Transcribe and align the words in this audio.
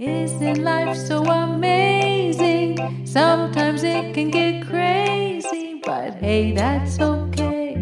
Isn't 0.00 0.64
life 0.64 0.96
so 0.96 1.22
amazing? 1.24 2.78
Sometimes 3.04 3.82
it 3.84 4.14
can 4.14 4.30
get 4.30 4.66
crazy, 4.66 5.82
but 5.84 6.14
hey, 6.14 6.52
that's 6.52 6.98
okay. 6.98 7.76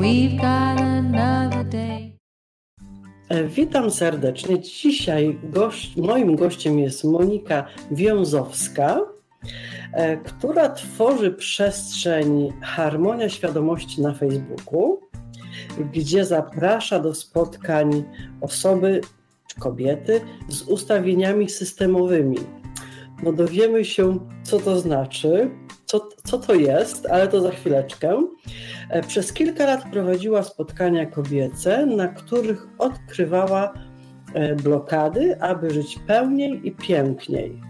We've 0.00 0.40
got 0.40 0.80
another 0.80 1.62
day. 1.64 2.16
E, 3.28 3.44
Witam 3.44 3.90
serdecznie. 3.90 4.60
Dzisiaj 4.60 5.38
gość, 5.42 5.96
moim 5.96 6.36
gościem 6.36 6.78
jest 6.78 7.04
Monika 7.04 7.66
Wiązowska, 7.90 9.00
e, 9.92 10.16
która 10.16 10.68
tworzy 10.68 11.30
przestrzeń 11.30 12.52
Harmonia 12.62 13.28
Świadomości 13.28 14.02
na 14.02 14.14
Facebooku, 14.14 15.00
gdzie 15.92 16.24
zaprasza 16.24 17.00
do 17.00 17.14
spotkań 17.14 18.04
osoby 18.40 19.00
kobiety 19.54 20.20
z 20.48 20.62
ustawieniami 20.62 21.48
systemowymi. 21.48 22.38
No 23.22 23.32
dowiemy 23.32 23.84
się, 23.84 24.18
co 24.42 24.58
to 24.58 24.80
znaczy, 24.80 25.50
co, 25.84 26.08
co 26.24 26.38
to 26.38 26.54
jest, 26.54 27.06
ale 27.06 27.28
to 27.28 27.40
za 27.40 27.50
chwileczkę. 27.50 28.26
E, 28.90 29.02
Przez 29.02 29.32
kilka 29.32 29.66
lat 29.66 29.84
prowadziła 29.92 30.42
spotkania 30.42 31.06
kobiece, 31.06 31.86
na 31.86 32.08
których 32.08 32.66
odkrywała 32.78 33.72
e, 34.34 34.54
blokady, 34.56 35.40
aby 35.40 35.70
żyć 35.70 35.98
pełniej 36.06 36.68
i 36.68 36.72
piękniej. 36.72 37.60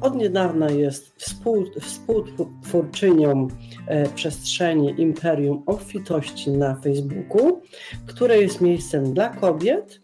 Od 0.00 0.16
niedawna 0.16 0.70
jest 0.70 1.14
współ, 1.16 1.64
współtwórczynią 1.80 3.48
e, 3.86 4.08
przestrzeni 4.08 5.00
Imperium 5.00 5.62
Obfitości 5.66 6.50
na 6.50 6.74
Facebooku, 6.74 7.60
które 8.06 8.42
jest 8.42 8.60
miejscem 8.60 9.14
dla 9.14 9.28
kobiet, 9.28 10.00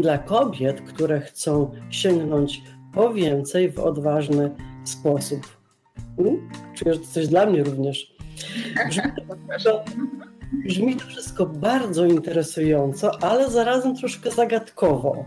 dla 0.00 0.18
kobiet, 0.18 0.80
które 0.80 1.20
chcą 1.20 1.70
sięgnąć 1.90 2.62
po 2.94 3.14
więcej 3.14 3.70
w 3.70 3.78
odważny 3.78 4.50
sposób. 4.84 5.40
Mm? 6.18 6.48
Że 6.86 6.98
to 6.98 7.06
coś 7.06 7.28
dla 7.28 7.46
mnie 7.46 7.64
również. 7.64 8.16
Brzmi 8.88 9.12
to, 9.64 9.84
brzmi 10.66 10.96
to 10.96 11.06
wszystko 11.06 11.46
bardzo 11.46 12.06
interesująco, 12.06 13.22
ale 13.22 13.50
zarazem 13.50 13.96
troszkę 13.96 14.30
zagadkowo. 14.30 15.24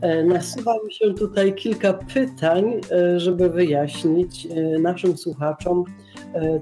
E, 0.00 0.24
Nasuwa 0.24 0.74
mi 0.84 0.92
się 0.92 1.14
tutaj 1.14 1.54
kilka 1.54 1.92
pytań, 1.92 2.80
e, 2.92 3.20
żeby 3.20 3.50
wyjaśnić 3.50 4.46
e, 4.46 4.78
naszym 4.78 5.16
słuchaczom, 5.16 5.84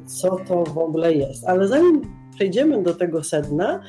co 0.07 0.37
to 0.37 0.65
w 0.65 0.79
ogóle 0.79 1.15
jest. 1.15 1.45
Ale 1.49 1.69
zanim 1.69 2.03
przejdziemy 2.35 2.83
do 2.83 2.95
tego 2.95 3.25
sedna, 3.25 3.83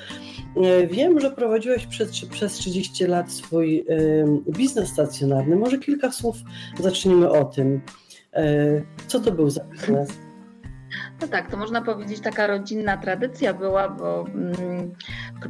wiem, 0.92 1.20
że 1.20 1.32
prowadziłeś 1.32 1.88
przez, 1.88 2.26
przez 2.26 2.54
30 2.54 3.06
lat 3.06 3.32
swój 3.32 3.86
biznes 4.50 4.90
stacjonarny. 4.90 5.56
Może 5.56 5.78
kilka 5.78 6.12
słów 6.12 6.36
zacznijmy 6.80 7.30
o 7.30 7.46
tym. 7.46 7.82
Co 9.08 9.20
to 9.20 9.32
był 9.32 9.50
za 9.50 9.64
biznes? 9.64 10.10
No 11.22 11.28
tak, 11.28 11.52
to 11.52 11.58
można 11.58 11.82
powiedzieć 11.82 12.20
taka 12.20 12.48
rodzinna 12.48 12.98
tradycja 12.98 13.54
była, 13.54 13.90
bo 13.90 14.26
mm, 14.28 14.92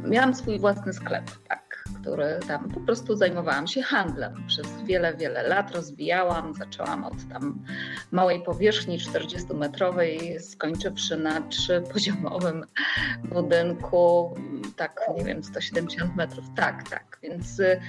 miałam 0.04 0.34
swój 0.34 0.58
własny 0.58 0.92
sklep, 0.92 1.24
tak, 1.48 1.65
który 2.06 2.38
tam 2.48 2.68
po 2.70 2.80
prostu 2.80 3.16
zajmowałam 3.16 3.66
się 3.66 3.82
handlem. 3.82 4.46
Przez 4.46 4.82
wiele, 4.82 5.16
wiele 5.16 5.48
lat 5.48 5.74
rozwijałam. 5.74 6.54
Zaczęłam 6.54 7.04
od 7.04 7.28
tam 7.32 7.64
małej 8.12 8.42
powierzchni 8.42 8.98
40-metrowej, 8.98 10.40
skończywszy 10.40 11.16
na 11.16 11.40
trzypoziomowym 11.40 12.64
budynku, 13.34 14.34
tak 14.76 15.00
nie 15.16 15.24
wiem, 15.24 15.44
170 15.44 16.16
metrów. 16.16 16.44
Tak, 16.56 16.88
tak. 16.88 17.18
Więc 17.22 17.60
y, 17.60 17.80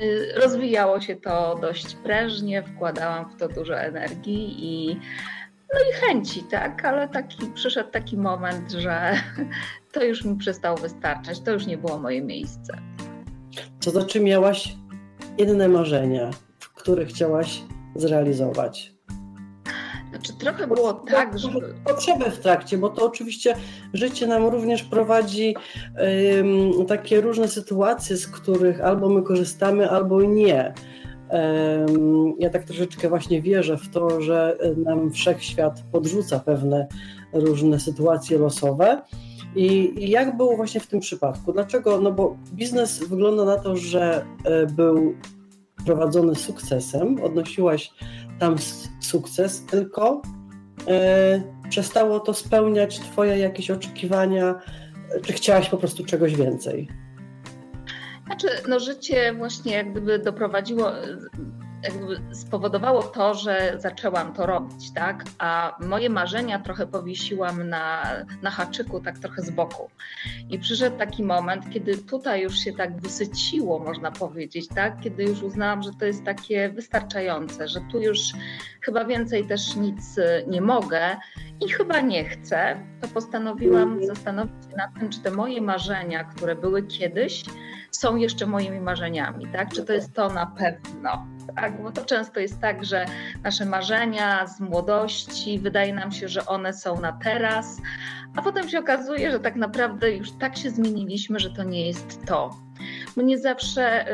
y, 0.00 0.32
rozwijało 0.36 1.00
się 1.00 1.16
to 1.16 1.58
dość 1.60 1.94
prężnie, 1.94 2.62
wkładałam 2.62 3.30
w 3.30 3.36
to 3.36 3.48
dużo 3.48 3.80
energii 3.80 4.56
i 4.58 5.00
no 5.74 5.80
i 5.90 5.92
chęci, 5.92 6.42
tak, 6.42 6.84
ale 6.84 7.08
taki, 7.08 7.46
przyszedł 7.46 7.90
taki 7.90 8.16
moment, 8.16 8.70
że 8.70 9.12
to 9.92 10.04
już 10.04 10.24
mi 10.24 10.36
przestało 10.36 10.76
wystarczać, 10.76 11.40
to 11.40 11.52
już 11.52 11.66
nie 11.66 11.78
było 11.78 11.98
moje 11.98 12.22
miejsce. 12.22 12.91
To 13.84 13.90
znaczy 13.90 14.20
miałaś 14.20 14.76
inne 15.38 15.68
marzenia, 15.68 16.30
które 16.74 17.06
chciałaś 17.06 17.62
zrealizować? 17.94 18.92
Znaczy 20.10 20.32
trochę 20.38 20.66
było 20.66 20.92
tak, 20.92 21.38
że... 21.38 21.48
Potrzeby 21.84 22.30
w 22.30 22.38
trakcie, 22.38 22.78
bo 22.78 22.88
to 22.88 23.06
oczywiście 23.06 23.54
życie 23.92 24.26
nam 24.26 24.46
również 24.46 24.82
prowadzi 24.82 25.56
um, 26.76 26.86
takie 26.86 27.20
różne 27.20 27.48
sytuacje, 27.48 28.16
z 28.16 28.26
których 28.26 28.80
albo 28.80 29.08
my 29.08 29.22
korzystamy, 29.22 29.90
albo 29.90 30.22
nie. 30.22 30.74
Um, 31.30 32.34
ja 32.38 32.50
tak 32.50 32.64
troszeczkę 32.64 33.08
właśnie 33.08 33.42
wierzę 33.42 33.76
w 33.76 33.88
to, 33.88 34.20
że 34.20 34.58
nam 34.76 35.10
wszechświat 35.10 35.82
podrzuca 35.92 36.40
pewne 36.40 36.86
różne 37.32 37.80
sytuacje 37.80 38.38
losowe. 38.38 39.02
I, 39.56 39.94
I 40.04 40.10
jak 40.10 40.36
było 40.36 40.56
właśnie 40.56 40.80
w 40.80 40.86
tym 40.86 41.00
przypadku? 41.00 41.52
Dlaczego? 41.52 42.00
No 42.00 42.12
bo 42.12 42.36
biznes 42.52 43.08
wygląda 43.08 43.44
na 43.44 43.56
to, 43.56 43.76
że 43.76 44.24
e, 44.44 44.66
był 44.66 45.14
prowadzony 45.86 46.34
sukcesem, 46.34 47.16
odnosiłaś 47.22 47.92
tam 48.38 48.56
sukces, 49.00 49.66
tylko 49.66 50.22
e, 50.88 51.42
przestało 51.68 52.20
to 52.20 52.34
spełniać 52.34 53.00
Twoje 53.00 53.38
jakieś 53.38 53.70
oczekiwania, 53.70 54.54
czy 55.22 55.32
chciałaś 55.32 55.68
po 55.68 55.76
prostu 55.76 56.04
czegoś 56.04 56.36
więcej? 56.36 56.88
Znaczy, 58.26 58.48
no 58.68 58.80
życie 58.80 59.34
właśnie 59.34 59.72
jak 59.72 59.90
gdyby 59.90 60.18
doprowadziło, 60.18 60.90
spowodowało 62.32 63.02
to, 63.02 63.34
że 63.34 63.74
zaczęłam 63.78 64.32
to 64.32 64.46
robić, 64.46 64.92
tak? 64.92 65.24
A 65.38 65.76
moje 65.80 66.10
marzenia 66.10 66.58
trochę 66.58 66.86
powiesiłam 66.86 67.68
na, 67.68 68.02
na 68.42 68.50
haczyku, 68.50 69.00
tak 69.00 69.18
trochę 69.18 69.42
z 69.42 69.50
boku. 69.50 69.90
I 70.50 70.58
przyszedł 70.58 70.98
taki 70.98 71.22
moment, 71.22 71.70
kiedy 71.70 71.98
tutaj 71.98 72.42
już 72.42 72.58
się 72.58 72.72
tak 72.72 73.00
wysyciło, 73.00 73.78
można 73.78 74.10
powiedzieć, 74.10 74.68
tak? 74.68 75.00
Kiedy 75.00 75.22
już 75.22 75.42
uznałam, 75.42 75.82
że 75.82 75.90
to 76.00 76.04
jest 76.04 76.24
takie 76.24 76.68
wystarczające, 76.68 77.68
że 77.68 77.80
tu 77.92 78.00
już 78.00 78.20
chyba 78.80 79.04
więcej 79.04 79.46
też 79.46 79.76
nic 79.76 80.16
nie 80.46 80.60
mogę 80.60 81.16
i 81.60 81.68
chyba 81.68 82.00
nie 82.00 82.24
chcę, 82.24 82.76
to 83.00 83.08
postanowiłam 83.08 84.06
zastanowić 84.06 84.54
się 84.70 84.76
nad 84.76 84.94
tym, 85.00 85.10
czy 85.10 85.20
te 85.20 85.30
moje 85.30 85.60
marzenia, 85.60 86.24
które 86.24 86.56
były 86.56 86.82
kiedyś, 86.82 87.44
są 87.90 88.16
jeszcze 88.16 88.46
moimi 88.46 88.80
marzeniami, 88.80 89.46
tak? 89.52 89.72
Czy 89.72 89.84
to 89.84 89.92
jest 89.92 90.14
to 90.14 90.28
na 90.28 90.46
pewno? 90.46 91.26
Tak? 91.56 91.71
Bo 91.82 91.92
to 91.92 92.04
często 92.04 92.40
jest 92.40 92.60
tak, 92.60 92.84
że 92.84 93.06
nasze 93.42 93.64
marzenia 93.64 94.46
z 94.46 94.60
młodości 94.60 95.58
wydaje 95.58 95.94
nam 95.94 96.12
się, 96.12 96.28
że 96.28 96.46
one 96.46 96.72
są 96.72 97.00
na 97.00 97.12
teraz, 97.12 97.80
a 98.36 98.42
potem 98.42 98.68
się 98.68 98.78
okazuje, 98.78 99.30
że 99.30 99.40
tak 99.40 99.56
naprawdę 99.56 100.12
już 100.12 100.30
tak 100.32 100.56
się 100.56 100.70
zmieniliśmy, 100.70 101.38
że 101.38 101.50
to 101.50 101.64
nie 101.64 101.86
jest 101.86 102.26
to. 102.26 102.50
Bo 103.16 103.22
nie 103.22 103.38
zawsze. 103.38 104.06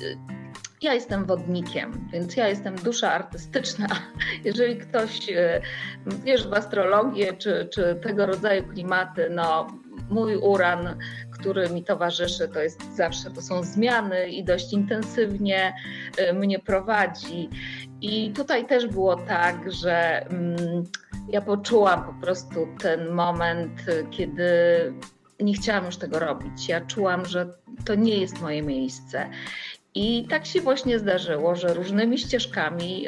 Yy, 0.00 0.38
ja 0.82 0.94
jestem 0.94 1.24
wodnikiem, 1.24 2.08
więc 2.12 2.36
ja 2.36 2.48
jestem 2.48 2.76
dusza 2.76 3.12
artystyczna. 3.12 3.86
Jeżeli 4.44 4.76
ktoś 4.76 5.20
wierzy 6.24 6.48
w 6.48 6.52
astrologię 6.52 7.32
czy, 7.32 7.68
czy 7.72 8.00
tego 8.02 8.26
rodzaju 8.26 8.68
klimaty, 8.68 9.28
no 9.30 9.66
mój 10.10 10.36
uran, 10.36 10.98
który 11.40 11.70
mi 11.70 11.84
towarzyszy, 11.84 12.48
to 12.48 12.60
jest 12.60 12.96
zawsze, 12.96 13.30
to 13.30 13.42
są 13.42 13.62
zmiany 13.62 14.28
i 14.28 14.44
dość 14.44 14.72
intensywnie 14.72 15.74
mnie 16.34 16.58
prowadzi. 16.58 17.48
I 18.00 18.30
tutaj 18.30 18.66
też 18.66 18.86
było 18.86 19.16
tak, 19.16 19.72
że 19.72 20.26
mm, 20.26 20.84
ja 21.28 21.40
poczułam 21.40 22.04
po 22.04 22.14
prostu 22.26 22.68
ten 22.80 23.10
moment, 23.10 23.72
kiedy 24.10 24.52
nie 25.40 25.54
chciałam 25.54 25.84
już 25.84 25.96
tego 25.96 26.18
robić. 26.18 26.68
Ja 26.68 26.80
czułam, 26.80 27.26
że 27.26 27.54
to 27.84 27.94
nie 27.94 28.18
jest 28.18 28.40
moje 28.40 28.62
miejsce. 28.62 29.30
I 30.00 30.24
tak 30.24 30.46
się 30.46 30.60
właśnie 30.60 30.98
zdarzyło, 30.98 31.54
że 31.54 31.74
różnymi 31.74 32.18
ścieżkami 32.18 33.06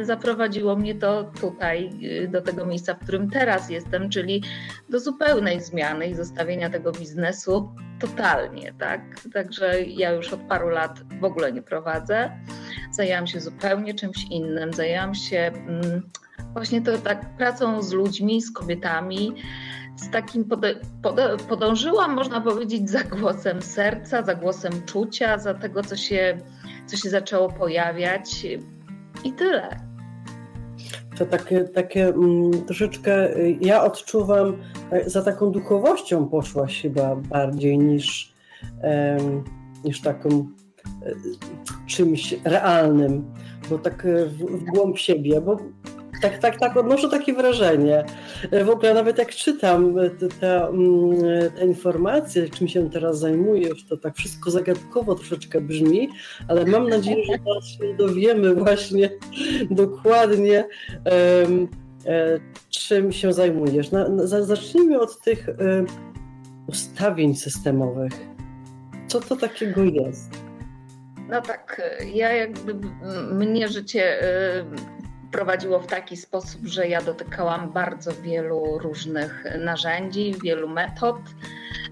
y, 0.00 0.04
zaprowadziło 0.04 0.76
mnie 0.76 0.94
to 0.94 1.24
tutaj, 1.40 1.90
y, 2.24 2.28
do 2.28 2.42
tego 2.42 2.66
miejsca, 2.66 2.94
w 2.94 2.98
którym 2.98 3.30
teraz 3.30 3.70
jestem, 3.70 4.10
czyli 4.10 4.42
do 4.88 5.00
zupełnej 5.00 5.60
zmiany 5.60 6.06
i 6.06 6.14
zostawienia 6.14 6.70
tego 6.70 6.92
biznesu 6.92 7.74
totalnie. 8.00 8.74
Tak? 8.78 9.00
Także 9.32 9.82
ja 9.82 10.10
już 10.10 10.32
od 10.32 10.40
paru 10.40 10.68
lat 10.68 11.00
w 11.20 11.24
ogóle 11.24 11.52
nie 11.52 11.62
prowadzę. 11.62 12.30
Zajęłam 12.92 13.26
się 13.26 13.40
zupełnie 13.40 13.94
czymś 13.94 14.24
innym. 14.30 14.72
Zajęłam 14.72 15.14
się 15.14 15.38
mm, 15.38 16.02
właśnie 16.52 16.82
to 16.82 16.98
tak 16.98 17.36
pracą 17.36 17.82
z 17.82 17.92
ludźmi, 17.92 18.42
z 18.42 18.52
kobietami 18.52 19.34
z 19.96 20.10
takim 20.10 20.44
podążyłam, 21.48 22.14
można 22.14 22.40
powiedzieć, 22.40 22.90
za 22.90 23.04
głosem 23.04 23.62
serca, 23.62 24.22
za 24.22 24.34
głosem 24.34 24.72
czucia, 24.86 25.38
za 25.38 25.54
tego, 25.54 25.82
co 25.82 25.96
się, 25.96 26.38
co 26.86 26.96
się 26.96 27.10
zaczęło 27.10 27.48
pojawiać 27.48 28.46
i 29.24 29.32
tyle. 29.32 29.92
To 31.18 31.26
takie, 31.26 31.64
takie 31.64 32.08
mm, 32.08 32.64
troszeczkę 32.64 33.36
y, 33.36 33.58
ja 33.60 33.84
odczuwam, 33.84 34.56
e, 34.90 35.10
za 35.10 35.22
taką 35.22 35.50
duchowością 35.50 36.28
poszłaś 36.28 36.82
chyba 36.82 37.16
bardziej 37.16 37.78
niż, 37.78 38.34
niż 39.84 40.00
taką 40.00 40.46
czymś 41.86 42.34
realnym, 42.44 43.24
bo 43.70 43.78
tak 43.78 44.06
w, 44.26 44.38
w 44.38 44.64
głąb 44.64 44.98
siebie, 44.98 45.40
bo 45.40 45.56
tak, 46.22 46.38
tak, 46.38 46.58
tak, 46.58 46.76
odnoszę 46.76 47.08
takie 47.08 47.34
wrażenie. 47.34 48.04
W 48.64 48.70
ogóle 48.70 48.94
nawet 48.94 49.18
jak 49.18 49.34
czytam 49.34 49.94
te, 50.20 50.28
te, 50.28 50.66
mm, 50.66 51.20
te, 51.56 51.66
informacje, 51.66 52.48
czym 52.48 52.68
się 52.68 52.90
teraz 52.90 53.18
zajmujesz, 53.18 53.84
to 53.84 53.96
tak 53.96 54.16
wszystko 54.16 54.50
zagadkowo 54.50 55.14
troszeczkę 55.14 55.60
brzmi, 55.60 56.08
ale 56.48 56.66
mam 56.66 56.88
nadzieję, 56.88 57.24
że 57.24 57.38
teraz 57.38 57.66
się 57.66 57.94
dowiemy 57.96 58.54
właśnie 58.54 59.10
dokładnie, 59.70 60.64
um, 61.44 61.68
czym 62.70 63.12
się 63.12 63.32
zajmujesz. 63.32 63.90
Na, 63.90 64.08
na, 64.08 64.26
zacznijmy 64.26 65.00
od 65.00 65.20
tych 65.20 65.46
ustawień 66.66 67.34
systemowych. 67.34 68.12
Co 69.06 69.20
to 69.20 69.36
takiego 69.36 69.82
jest? 69.82 70.30
No 71.28 71.40
tak, 71.40 71.82
ja 72.14 72.32
jakby 72.32 72.74
mnie 73.34 73.68
życie 73.68 74.18
prowadziło 75.32 75.80
w 75.80 75.86
taki 75.86 76.16
sposób, 76.16 76.66
że 76.66 76.88
ja 76.88 77.02
dotykałam 77.02 77.72
bardzo 77.72 78.12
wielu 78.12 78.78
różnych 78.78 79.44
narzędzi, 79.58 80.34
wielu 80.44 80.68
metod. 80.68 81.16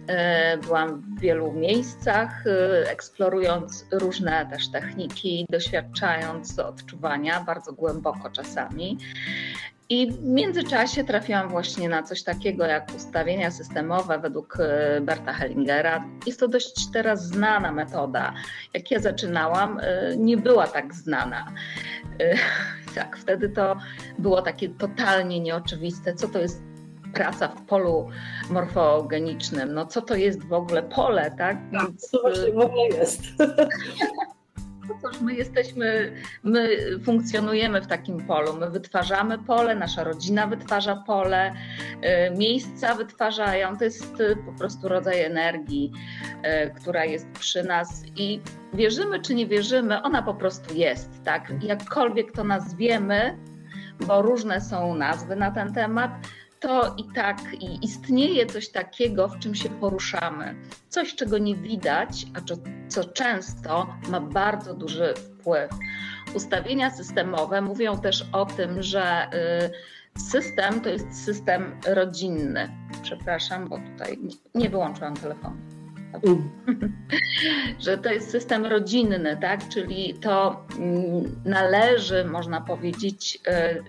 E, 0.06 0.58
byłam 0.58 1.00
w 1.00 1.20
wielu 1.20 1.52
miejscach, 1.52 2.46
e, 2.46 2.90
eksplorując 2.90 3.86
różne 3.92 4.46
też 4.50 4.70
techniki, 4.70 5.46
doświadczając 5.50 6.58
odczuwania 6.58 7.40
bardzo 7.40 7.72
głęboko 7.72 8.30
czasami. 8.30 8.98
I 9.90 10.12
w 10.12 10.24
międzyczasie 10.24 11.04
trafiłam 11.04 11.48
właśnie 11.48 11.88
na 11.88 12.02
coś 12.02 12.22
takiego 12.22 12.66
jak 12.66 12.94
ustawienia 12.96 13.50
systemowe 13.50 14.18
według 14.18 14.56
e, 14.60 15.00
Berta 15.00 15.32
Hellingera. 15.32 16.04
Jest 16.26 16.40
to 16.40 16.48
dość 16.48 16.90
teraz 16.92 17.26
znana 17.26 17.72
metoda. 17.72 18.34
Jak 18.74 18.90
ja 18.90 19.00
zaczynałam, 19.00 19.80
nie 20.16 20.36
była 20.36 20.66
tak 20.66 20.94
znana. 20.94 21.46
Tak, 22.94 23.16
wtedy 23.16 23.48
to 23.48 23.76
było 24.18 24.42
takie 24.42 24.68
totalnie 24.68 25.40
nieoczywiste, 25.40 26.14
co 26.14 26.28
to 26.28 26.38
jest 26.38 26.62
praca 27.14 27.48
w 27.48 27.62
polu 27.66 28.08
morfogenicznym. 28.50 29.74
No 29.74 29.86
co 29.86 30.02
to 30.02 30.14
jest 30.14 30.44
w 30.44 30.52
ogóle 30.52 30.82
pole, 30.82 31.30
tak? 31.30 31.38
tak 31.38 31.58
Więc... 31.72 32.10
Co 32.10 32.20
właśnie 32.20 32.52
w 32.52 32.58
ogóle 32.58 32.86
jest? 32.86 33.22
No 34.90 35.10
cóż, 35.10 35.20
my 35.20 35.34
jesteśmy, 35.34 36.12
my 36.42 36.76
funkcjonujemy 37.04 37.82
w 37.82 37.86
takim 37.86 38.26
polu. 38.26 38.56
My 38.56 38.70
wytwarzamy 38.70 39.38
pole, 39.38 39.74
nasza 39.74 40.04
rodzina 40.04 40.46
wytwarza 40.46 40.96
pole, 40.96 41.54
y, 41.54 42.36
miejsca 42.36 42.94
wytwarzają. 42.94 43.76
To 43.76 43.84
jest 43.84 44.20
y, 44.20 44.36
po 44.46 44.52
prostu 44.52 44.88
rodzaj 44.88 45.20
energii, 45.20 45.92
y, 46.66 46.70
która 46.70 47.04
jest 47.04 47.30
przy 47.32 47.62
nas 47.62 48.04
i 48.16 48.40
wierzymy 48.74 49.20
czy 49.20 49.34
nie 49.34 49.46
wierzymy, 49.46 50.02
ona 50.02 50.22
po 50.22 50.34
prostu 50.34 50.74
jest, 50.74 51.10
tak? 51.24 51.52
Jakkolwiek 51.62 52.32
to 52.32 52.44
nazwiemy, 52.44 53.38
bo 54.06 54.22
różne 54.22 54.60
są 54.60 54.94
nazwy 54.94 55.36
na 55.36 55.50
ten 55.50 55.74
temat, 55.74 56.10
to 56.60 56.94
i 56.96 57.04
tak 57.14 57.40
i 57.60 57.84
istnieje 57.84 58.46
coś 58.46 58.68
takiego, 58.68 59.28
w 59.28 59.38
czym 59.38 59.54
się 59.54 59.68
poruszamy. 59.68 60.54
Coś, 60.88 61.14
czego 61.14 61.38
nie 61.38 61.56
widać, 61.56 62.26
a 62.34 62.40
co, 62.40 62.54
co 62.88 63.04
często 63.04 63.94
ma 64.08 64.20
bardzo 64.20 64.74
duży 64.74 65.14
wpływ. 65.14 65.70
Ustawienia 66.34 66.90
systemowe 66.90 67.60
mówią 67.60 68.00
też 68.00 68.26
o 68.32 68.46
tym, 68.46 68.82
że 68.82 69.30
y, 70.16 70.20
system 70.20 70.80
to 70.80 70.88
jest 70.88 71.24
system 71.24 71.80
rodzinny. 71.86 72.68
Przepraszam, 73.02 73.68
bo 73.68 73.78
tutaj 73.78 74.18
nie 74.54 74.70
wyłączyłam 74.70 75.16
telefonu. 75.16 75.79
że 77.84 77.98
to 77.98 78.12
jest 78.12 78.30
system 78.30 78.66
rodzinny, 78.66 79.38
tak? 79.40 79.68
Czyli 79.68 80.14
to 80.14 80.66
mm, 80.78 81.40
należy, 81.44 82.24
można 82.24 82.60
powiedzieć, 82.60 83.38
y, 83.48 83.82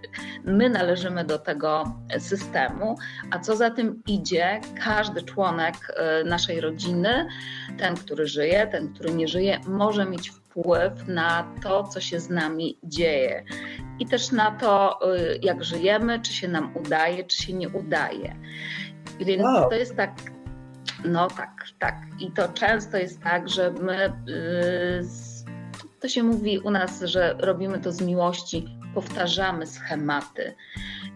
my 0.44 0.70
należymy 0.70 1.26
do 1.26 1.40
tego 1.40 1.96
systemu, 2.20 2.98
a 3.32 3.40
co 3.40 3.56
za 3.56 3.70
tym 3.70 4.02
idzie, 4.08 4.62
każdy 4.84 5.22
członek 5.22 5.76
y, 6.22 6.24
naszej 6.24 6.62
rodziny, 6.62 7.28
ten, 7.78 7.96
który 7.96 8.28
żyje, 8.28 8.68
ten, 8.68 8.94
który 8.94 9.14
nie 9.14 9.28
żyje, 9.28 9.60
może 9.68 10.06
mieć 10.06 10.30
wpływ 10.30 11.08
na 11.08 11.48
to, 11.64 11.84
co 11.84 12.02
się 12.02 12.20
z 12.20 12.30
nami 12.30 12.78
dzieje 12.84 13.44
i 14.00 14.06
też 14.06 14.32
na 14.32 14.52
to, 14.52 15.00
y, 15.16 15.40
jak 15.42 15.64
żyjemy, 15.64 16.20
czy 16.20 16.34
się 16.34 16.48
nam 16.48 16.78
udaje, 16.78 17.24
czy 17.24 17.38
się 17.44 17.54
nie 17.54 17.70
udaje. 17.70 18.36
Więc 19.20 19.44
wow. 19.44 19.70
to 19.70 19.76
jest 19.76 19.96
tak 19.96 20.12
no 21.06 21.28
tak, 21.28 21.66
tak. 21.80 21.96
I 22.20 22.32
to 22.32 22.48
często 22.48 22.98
jest 22.98 23.22
tak, 23.22 23.50
że 23.50 23.72
my, 23.72 24.14
yy, 24.28 25.08
to 26.00 26.08
się 26.08 26.24
mówi 26.24 26.60
u 26.60 26.72
nas, 26.72 27.02
że 27.02 27.36
robimy 27.40 27.80
to 27.80 27.92
z 27.92 28.02
miłości, 28.02 28.81
powtarzamy 28.94 29.68
schematy. 29.68 30.56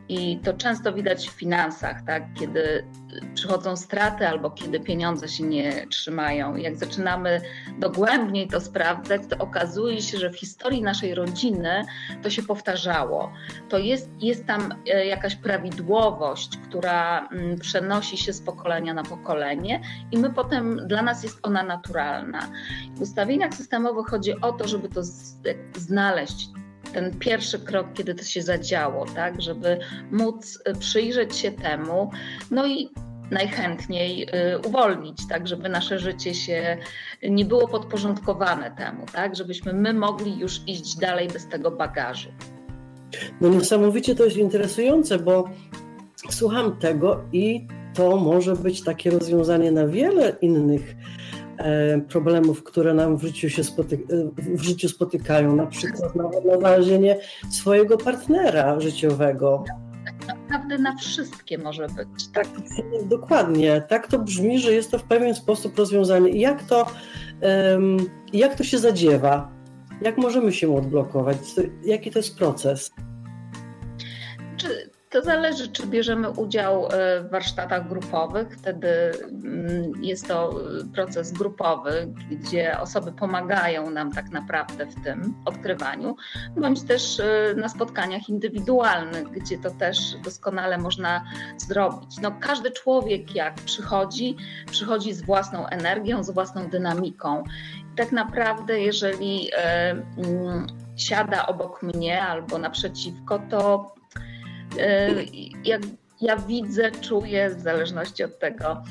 I 0.09 0.39
to 0.39 0.53
często 0.53 0.93
widać 0.93 1.29
w 1.29 1.31
finansach, 1.31 2.01
tak? 2.01 2.23
kiedy 2.33 2.85
przychodzą 3.33 3.75
straty 3.75 4.27
albo 4.27 4.51
kiedy 4.51 4.79
pieniądze 4.79 5.27
się 5.27 5.43
nie 5.43 5.87
trzymają. 5.87 6.55
Jak 6.55 6.75
zaczynamy 6.75 7.41
dogłębniej 7.79 8.47
to 8.47 8.61
sprawdzać, 8.61 9.21
to 9.29 9.37
okazuje 9.37 10.01
się, 10.01 10.17
że 10.17 10.29
w 10.29 10.39
historii 10.39 10.81
naszej 10.81 11.15
rodziny 11.15 11.85
to 12.23 12.29
się 12.29 12.43
powtarzało. 12.43 13.31
To 13.69 13.77
jest, 13.77 14.09
jest 14.19 14.45
tam 14.45 14.73
e, 14.87 15.05
jakaś 15.05 15.35
prawidłowość, 15.35 16.57
która 16.57 17.27
mm, 17.27 17.59
przenosi 17.59 18.17
się 18.17 18.33
z 18.33 18.41
pokolenia 18.41 18.93
na 18.93 19.03
pokolenie, 19.03 19.81
i 20.11 20.17
my 20.17 20.33
potem, 20.33 20.87
dla 20.87 21.01
nas 21.01 21.23
jest 21.23 21.39
ona 21.43 21.63
naturalna. 21.63 22.49
W 22.95 23.01
ustawieniach 23.01 23.53
systemowych 23.53 24.07
chodzi 24.07 24.41
o 24.41 24.51
to, 24.51 24.67
żeby 24.67 24.89
to 24.89 25.01
znaleźć 25.75 26.49
ten 26.95 27.19
pierwszy 27.19 27.59
krok, 27.59 27.87
kiedy 27.93 28.15
to 28.15 28.23
się 28.23 28.41
zadziało, 28.41 29.05
tak, 29.05 29.41
żeby 29.41 29.79
móc 30.11 30.59
y, 30.69 30.79
przyjrzeć 30.79 31.35
się 31.35 31.51
temu, 31.51 32.11
no 32.51 32.67
i 32.67 32.89
najchętniej 33.31 34.23
y, 34.23 34.59
uwolnić, 34.67 35.27
tak, 35.29 35.47
żeby 35.47 35.69
nasze 35.69 35.99
życie 35.99 36.33
się 36.33 36.77
nie 37.29 37.45
było 37.45 37.67
podporządkowane 37.67 38.71
temu, 38.71 39.05
tak, 39.13 39.35
żebyśmy 39.35 39.73
my 39.73 39.93
mogli 39.93 40.39
już 40.39 40.61
iść 40.67 40.97
dalej 40.97 41.27
bez 41.27 41.47
tego 41.47 41.71
bagażu. 41.71 42.29
No 43.41 43.49
niesamowicie 43.49 44.15
to 44.15 44.25
jest 44.25 44.37
interesujące, 44.37 45.19
bo 45.19 45.49
słucham 46.29 46.77
tego 46.77 47.23
i 47.33 47.67
to 47.93 48.17
może 48.17 48.55
być 48.55 48.83
takie 48.83 49.09
rozwiązanie 49.09 49.71
na 49.71 49.87
wiele 49.87 50.35
innych 50.41 50.95
problemów, 52.09 52.63
które 52.63 52.93
nam 52.93 53.17
w 53.17 53.21
życiu 53.21 53.49
się 53.49 53.63
spotyka, 53.63 54.03
w 54.37 54.61
życiu 54.61 54.89
spotykają, 54.89 55.55
na 55.55 55.65
przykład 55.65 56.15
nawet 56.15 56.45
na 56.45 56.57
znalezienie 56.57 57.19
swojego 57.51 57.97
partnera 57.97 58.79
życiowego. 58.79 59.63
Tak 60.05 60.27
naprawdę 60.27 60.77
na 60.77 60.95
wszystkie 60.95 61.57
może 61.57 61.87
być. 61.87 62.27
Tak, 62.33 62.47
dokładnie. 63.05 63.83
Tak 63.89 64.07
to 64.07 64.19
brzmi, 64.19 64.59
że 64.59 64.73
jest 64.73 64.91
to 64.91 64.99
w 64.99 65.03
pewien 65.03 65.35
sposób 65.35 65.77
rozwiązanie. 65.77 66.29
I 66.29 66.39
jak 66.39 66.63
to, 66.63 66.85
jak 68.33 68.55
to 68.55 68.63
się 68.63 68.77
zadziewa? 68.77 69.51
Jak 70.01 70.17
możemy 70.17 70.53
się 70.53 70.77
odblokować? 70.77 71.37
Jaki 71.85 72.11
to 72.11 72.19
jest 72.19 72.37
proces? 72.37 72.91
Czy 74.57 74.67
to 75.15 75.21
zależy, 75.21 75.67
czy 75.67 75.87
bierzemy 75.87 76.29
udział 76.29 76.85
e, 76.85 76.89
w 77.21 77.31
warsztatach 77.31 77.87
grupowych. 77.87 78.57
Wtedy 78.57 78.87
mm, 79.43 79.91
jest 80.03 80.27
to 80.27 80.59
proces 80.93 81.31
grupowy, 81.31 82.13
gdzie 82.31 82.79
osoby 82.79 83.11
pomagają 83.11 83.89
nam 83.89 84.11
tak 84.11 84.29
naprawdę 84.31 84.85
w 84.85 85.03
tym 85.03 85.33
odkrywaniu, 85.45 86.15
bądź 86.57 86.81
też 86.81 87.19
e, 87.19 87.53
na 87.57 87.69
spotkaniach 87.69 88.29
indywidualnych, 88.29 89.29
gdzie 89.29 89.57
to 89.57 89.71
też 89.71 90.15
doskonale 90.23 90.77
można 90.77 91.23
zrobić. 91.57 92.17
No, 92.21 92.31
każdy 92.39 92.71
człowiek, 92.71 93.35
jak 93.35 93.53
przychodzi, 93.53 94.35
przychodzi 94.71 95.13
z 95.13 95.21
własną 95.21 95.67
energią, 95.67 96.23
z 96.23 96.29
własną 96.29 96.69
dynamiką. 96.69 97.43
I 97.93 97.95
tak 97.95 98.11
naprawdę, 98.11 98.79
jeżeli 98.79 99.49
e, 99.53 99.91
mm, 99.91 100.67
siada 100.95 101.47
obok 101.47 101.83
mnie 101.83 102.23
albo 102.23 102.57
naprzeciwko, 102.57 103.39
to 103.49 103.95
E, 104.04 104.04
jak 105.63 105.81
ja 106.21 106.37
widzę, 106.37 106.91
czuję, 106.91 107.49
w 107.49 107.61
zależności 107.61 108.23
od 108.23 108.39
tego, 108.39 108.83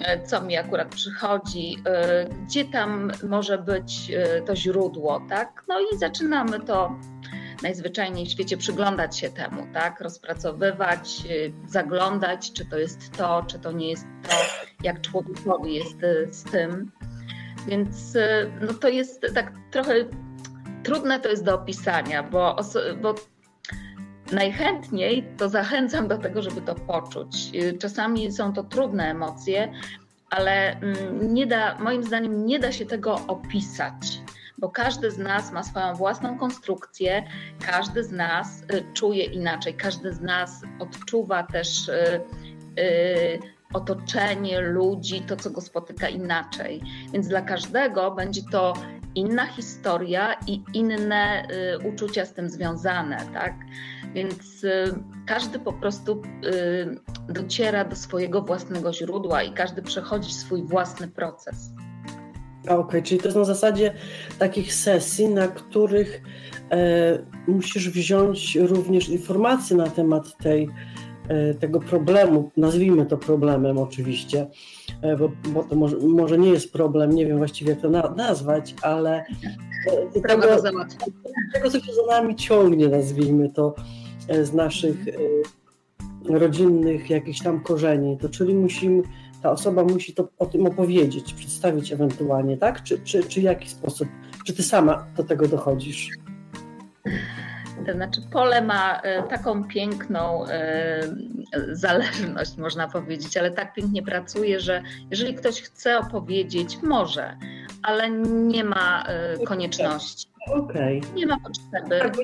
e, 0.00 0.26
co 0.26 0.42
mi 0.42 0.56
akurat 0.56 0.88
przychodzi, 0.88 1.76
e, 1.86 2.24
gdzie 2.24 2.64
tam 2.64 3.12
może 3.28 3.58
być 3.58 4.12
to 4.46 4.56
źródło, 4.56 5.22
tak? 5.28 5.64
No 5.68 5.80
i 5.80 5.98
zaczynamy 5.98 6.60
to 6.60 6.98
najzwyczajniej 7.62 8.26
w 8.26 8.30
świecie 8.30 8.56
przyglądać 8.56 9.18
się 9.18 9.30
temu, 9.30 9.66
tak? 9.72 10.00
Rozpracowywać, 10.00 11.22
zaglądać, 11.66 12.52
czy 12.52 12.64
to 12.64 12.78
jest 12.78 13.12
to, 13.12 13.44
czy 13.46 13.58
to 13.58 13.72
nie 13.72 13.90
jest 13.90 14.06
to, 14.28 14.36
jak 14.82 15.00
człowiekowi 15.00 15.74
jest 15.74 15.98
z 16.30 16.44
tym. 16.44 16.90
Więc 17.66 18.16
no 18.60 18.74
to 18.74 18.88
jest 18.88 19.26
tak 19.34 19.52
trochę 19.70 19.94
trudne 20.82 21.20
to 21.20 21.28
jest 21.28 21.44
do 21.44 21.54
opisania, 21.54 22.22
bo, 22.22 22.56
bo 23.02 23.14
najchętniej 24.32 25.24
to 25.36 25.48
zachęcam 25.48 26.08
do 26.08 26.18
tego, 26.18 26.42
żeby 26.42 26.60
to 26.60 26.74
poczuć. 26.74 27.52
Czasami 27.78 28.32
są 28.32 28.52
to 28.52 28.64
trudne 28.64 29.10
emocje, 29.10 29.72
ale 30.30 30.80
mm, 30.80 31.34
nie 31.34 31.46
da, 31.46 31.78
moim 31.78 32.02
zdaniem 32.02 32.46
nie 32.46 32.58
da 32.58 32.72
się 32.72 32.86
tego 32.86 33.20
opisać, 33.26 34.20
bo 34.58 34.68
każdy 34.68 35.10
z 35.10 35.18
nas 35.18 35.52
ma 35.52 35.62
swoją 35.62 35.94
własną 35.94 36.38
konstrukcję, 36.38 37.22
każdy 37.66 38.04
z 38.04 38.10
nas 38.10 38.62
y, 38.62 38.84
czuje 38.94 39.24
inaczej, 39.24 39.74
każdy 39.74 40.12
z 40.12 40.20
nas 40.20 40.62
odczuwa 40.78 41.42
też 41.42 41.88
y, 41.88 42.20
y, 42.78 43.38
otoczenie 43.72 44.60
ludzi, 44.60 45.20
to 45.20 45.36
co 45.36 45.50
go 45.50 45.60
spotyka 45.60 46.08
inaczej. 46.08 46.82
Więc 47.12 47.28
dla 47.28 47.42
każdego 47.42 48.10
będzie 48.10 48.40
to 48.52 48.72
inna 49.14 49.46
historia 49.46 50.34
i 50.46 50.62
inne 50.74 51.48
uczucia 51.84 52.24
z 52.24 52.32
tym 52.32 52.48
związane, 52.48 53.16
tak? 53.34 53.54
Więc 54.14 54.66
każdy 55.26 55.58
po 55.58 55.72
prostu 55.72 56.22
dociera 57.28 57.84
do 57.84 57.96
swojego 57.96 58.42
własnego 58.42 58.92
źródła 58.92 59.42
i 59.42 59.52
każdy 59.52 59.82
przechodzi 59.82 60.32
swój 60.32 60.62
własny 60.62 61.08
proces. 61.08 61.72
Okej, 62.64 62.76
okay, 62.76 63.02
czyli 63.02 63.20
to 63.20 63.26
jest 63.26 63.38
na 63.38 63.44
zasadzie 63.44 63.94
takich 64.38 64.74
sesji, 64.74 65.28
na 65.28 65.48
których 65.48 66.22
e, 66.70 67.18
musisz 67.48 67.90
wziąć 67.90 68.56
również 68.56 69.08
informacje 69.08 69.76
na 69.76 69.86
temat 69.86 70.36
tej, 70.36 70.68
e, 71.28 71.54
tego 71.54 71.80
problemu, 71.80 72.50
nazwijmy 72.56 73.06
to 73.06 73.18
problemem 73.18 73.78
oczywiście, 73.78 74.46
e, 75.02 75.16
bo, 75.16 75.30
bo, 75.48 75.64
to 75.64 75.76
może, 75.76 75.96
może, 75.96 76.38
nie 76.38 76.50
jest 76.50 76.72
problem, 76.72 77.14
nie 77.14 77.26
wiem 77.26 77.38
właściwie 77.38 77.70
jak 77.70 77.80
to 77.80 77.90
na, 77.90 78.10
nazwać, 78.10 78.74
ale 78.82 79.24
tego, 80.12 80.42
tego, 81.52 81.70
co 81.70 81.80
się 81.80 81.92
za 81.92 82.20
nami 82.20 82.36
ciągnie, 82.36 82.88
nazwijmy 82.88 83.50
to, 83.52 83.74
z 84.42 84.52
naszych 84.52 85.08
e, 85.08 86.38
rodzinnych 86.38 87.10
jakichś 87.10 87.42
tam 87.42 87.60
korzeni, 87.60 88.18
to 88.18 88.28
czyli 88.28 88.54
musimy 88.54 89.02
ta 89.42 89.50
osoba 89.50 89.84
musi 89.84 90.14
to, 90.14 90.28
o 90.38 90.46
tym 90.46 90.66
opowiedzieć, 90.66 91.34
przedstawić 91.34 91.92
ewentualnie, 91.92 92.56
tak? 92.56 92.82
Czy, 92.82 92.98
czy, 92.98 93.24
czy 93.24 93.40
w 93.40 93.42
jaki 93.42 93.68
sposób? 93.68 94.08
Czy 94.46 94.54
ty 94.54 94.62
sama 94.62 95.06
do 95.16 95.24
tego 95.24 95.48
dochodzisz? 95.48 96.08
To 97.86 97.92
znaczy, 97.92 98.20
pole 98.32 98.62
ma 98.62 99.00
e, 99.00 99.22
taką 99.22 99.64
piękną 99.64 100.46
e, 100.46 101.00
zależność, 101.72 102.56
można 102.56 102.88
powiedzieć, 102.88 103.36
ale 103.36 103.50
tak 103.50 103.74
pięknie 103.74 104.02
pracuje, 104.02 104.60
że 104.60 104.82
jeżeli 105.10 105.34
ktoś 105.34 105.62
chce 105.62 105.98
opowiedzieć, 105.98 106.78
może, 106.82 107.36
ale 107.82 108.10
nie 108.10 108.64
ma 108.64 109.04
e, 109.06 109.38
konieczności. 110.48 111.00
Okay. 111.00 111.00
Nie 111.14 111.26
ma 111.26 111.40
potrzeby. 111.40 111.98
Tak, 111.98 112.16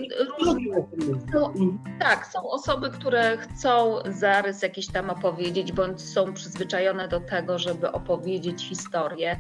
no, 1.35 1.53
tak, 2.01 2.27
są 2.27 2.51
osoby, 2.51 2.91
które 2.91 3.37
chcą 3.37 3.99
zarys 4.09 4.63
jakiś 4.63 4.87
tam 4.87 5.11
opowiedzieć, 5.11 5.73
bądź 5.73 6.01
są 6.01 6.33
przyzwyczajone 6.33 7.09
do 7.09 7.21
tego, 7.21 7.59
żeby 7.59 7.93
opowiedzieć 7.93 8.69
historię, 8.69 9.37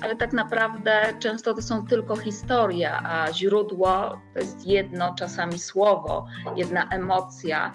ale 0.00 0.16
tak 0.16 0.32
naprawdę 0.32 1.14
często 1.18 1.54
to 1.54 1.62
są 1.62 1.86
tylko 1.86 2.16
historie, 2.16 2.92
a 2.92 3.32
źródło 3.32 4.20
to 4.34 4.40
jest 4.40 4.66
jedno, 4.66 5.14
czasami 5.14 5.58
słowo, 5.58 6.26
jedna 6.56 6.88
emocja 6.88 7.72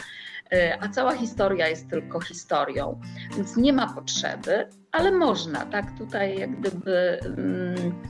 y, 0.53 0.81
a 0.81 0.89
cała 0.89 1.15
historia 1.15 1.67
jest 1.67 1.89
tylko 1.89 2.21
historią. 2.21 2.99
Więc 3.35 3.57
nie 3.57 3.73
ma 3.73 3.93
potrzeby, 3.93 4.69
ale 4.91 5.11
można, 5.11 5.65
tak? 5.65 5.97
Tutaj 5.97 6.39
jak 6.39 6.59
gdyby 6.59 7.19
mm, 7.37 8.01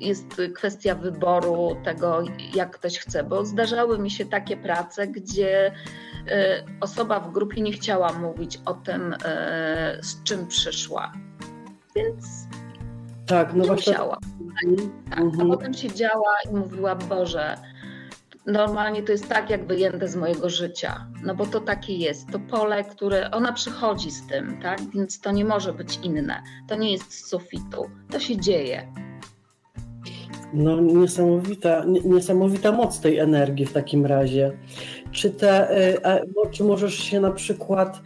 jest 0.00 0.26
kwestia 0.54 0.94
wyboru 0.94 1.76
tego, 1.84 2.22
jak 2.54 2.70
ktoś 2.70 2.98
chce, 2.98 3.24
bo 3.24 3.44
zdarzały 3.44 3.98
mi 3.98 4.10
się 4.10 4.26
takie 4.26 4.56
prace, 4.56 5.06
gdzie 5.06 5.72
e, 6.28 6.64
osoba 6.80 7.20
w 7.20 7.32
grupie 7.32 7.60
nie 7.60 7.72
chciała 7.72 8.12
mówić 8.12 8.60
o 8.64 8.74
tym, 8.74 9.14
e, 9.24 9.98
z 10.02 10.22
czym 10.22 10.46
przyszła. 10.46 11.12
Więc 11.96 12.48
tak, 13.26 13.54
no 13.54 13.60
nie 13.60 13.66
właśnie... 13.66 13.92
musiała. 13.92 14.18
Tak, 15.10 15.18
mhm. 15.18 15.40
A 15.40 15.56
potem 15.56 15.74
siedziała 15.74 16.34
i 16.50 16.54
mówiła, 16.54 16.94
Boże, 16.94 17.56
normalnie 18.46 19.02
to 19.02 19.12
jest 19.12 19.28
tak 19.28 19.50
jak 19.50 19.66
wyjęte 19.66 20.08
z 20.08 20.16
mojego 20.16 20.50
życia, 20.50 21.06
no 21.22 21.34
bo 21.34 21.46
to 21.46 21.60
takie 21.60 21.96
jest, 21.96 22.30
to 22.32 22.38
pole, 22.38 22.84
które 22.84 23.30
ona 23.30 23.52
przychodzi 23.52 24.10
z 24.10 24.26
tym, 24.26 24.60
tak, 24.62 24.80
więc 24.94 25.20
to 25.20 25.32
nie 25.32 25.44
może 25.44 25.72
być 25.72 25.98
inne, 26.02 26.42
to 26.68 26.76
nie 26.76 26.92
jest 26.92 27.12
z 27.12 27.28
sufitu, 27.28 27.90
to 28.10 28.20
się 28.20 28.36
dzieje. 28.36 28.92
No 30.52 30.80
niesamowita, 30.80 31.84
niesamowita 32.04 32.72
moc 32.72 33.00
tej 33.00 33.18
energii 33.18 33.66
w 33.66 33.72
takim 33.72 34.06
razie. 34.06 34.58
Czy, 35.10 35.30
te, 35.30 35.70
e, 36.04 36.20
czy 36.50 36.64
możesz 36.64 36.94
się 36.94 37.20
na 37.20 37.30
przykład 37.30 38.00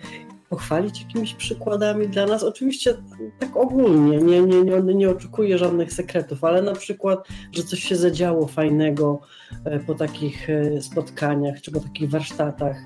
pochwalić 0.53 1.01
jakimiś 1.01 1.35
przykładami 1.35 2.09
dla 2.09 2.27
nas? 2.27 2.43
Oczywiście 2.43 2.95
tak 3.39 3.57
ogólnie, 3.57 4.17
nie, 4.19 4.43
nie, 4.43 4.63
nie, 4.63 4.95
nie 4.95 5.11
oczekuję 5.11 5.59
żadnych 5.59 5.93
sekretów, 5.93 6.45
ale 6.45 6.63
na 6.63 6.73
przykład, 6.73 7.29
że 7.53 7.63
coś 7.63 7.83
się 7.83 7.97
zadziało 7.97 8.47
fajnego 8.47 9.21
e, 9.65 9.81
po 9.81 9.95
takich 9.95 10.51
e, 10.51 10.83
spotkaniach 10.83 11.61
czy 11.61 11.71
po 11.73 11.81
takich 11.81 12.11
warsztatach, 12.11 12.77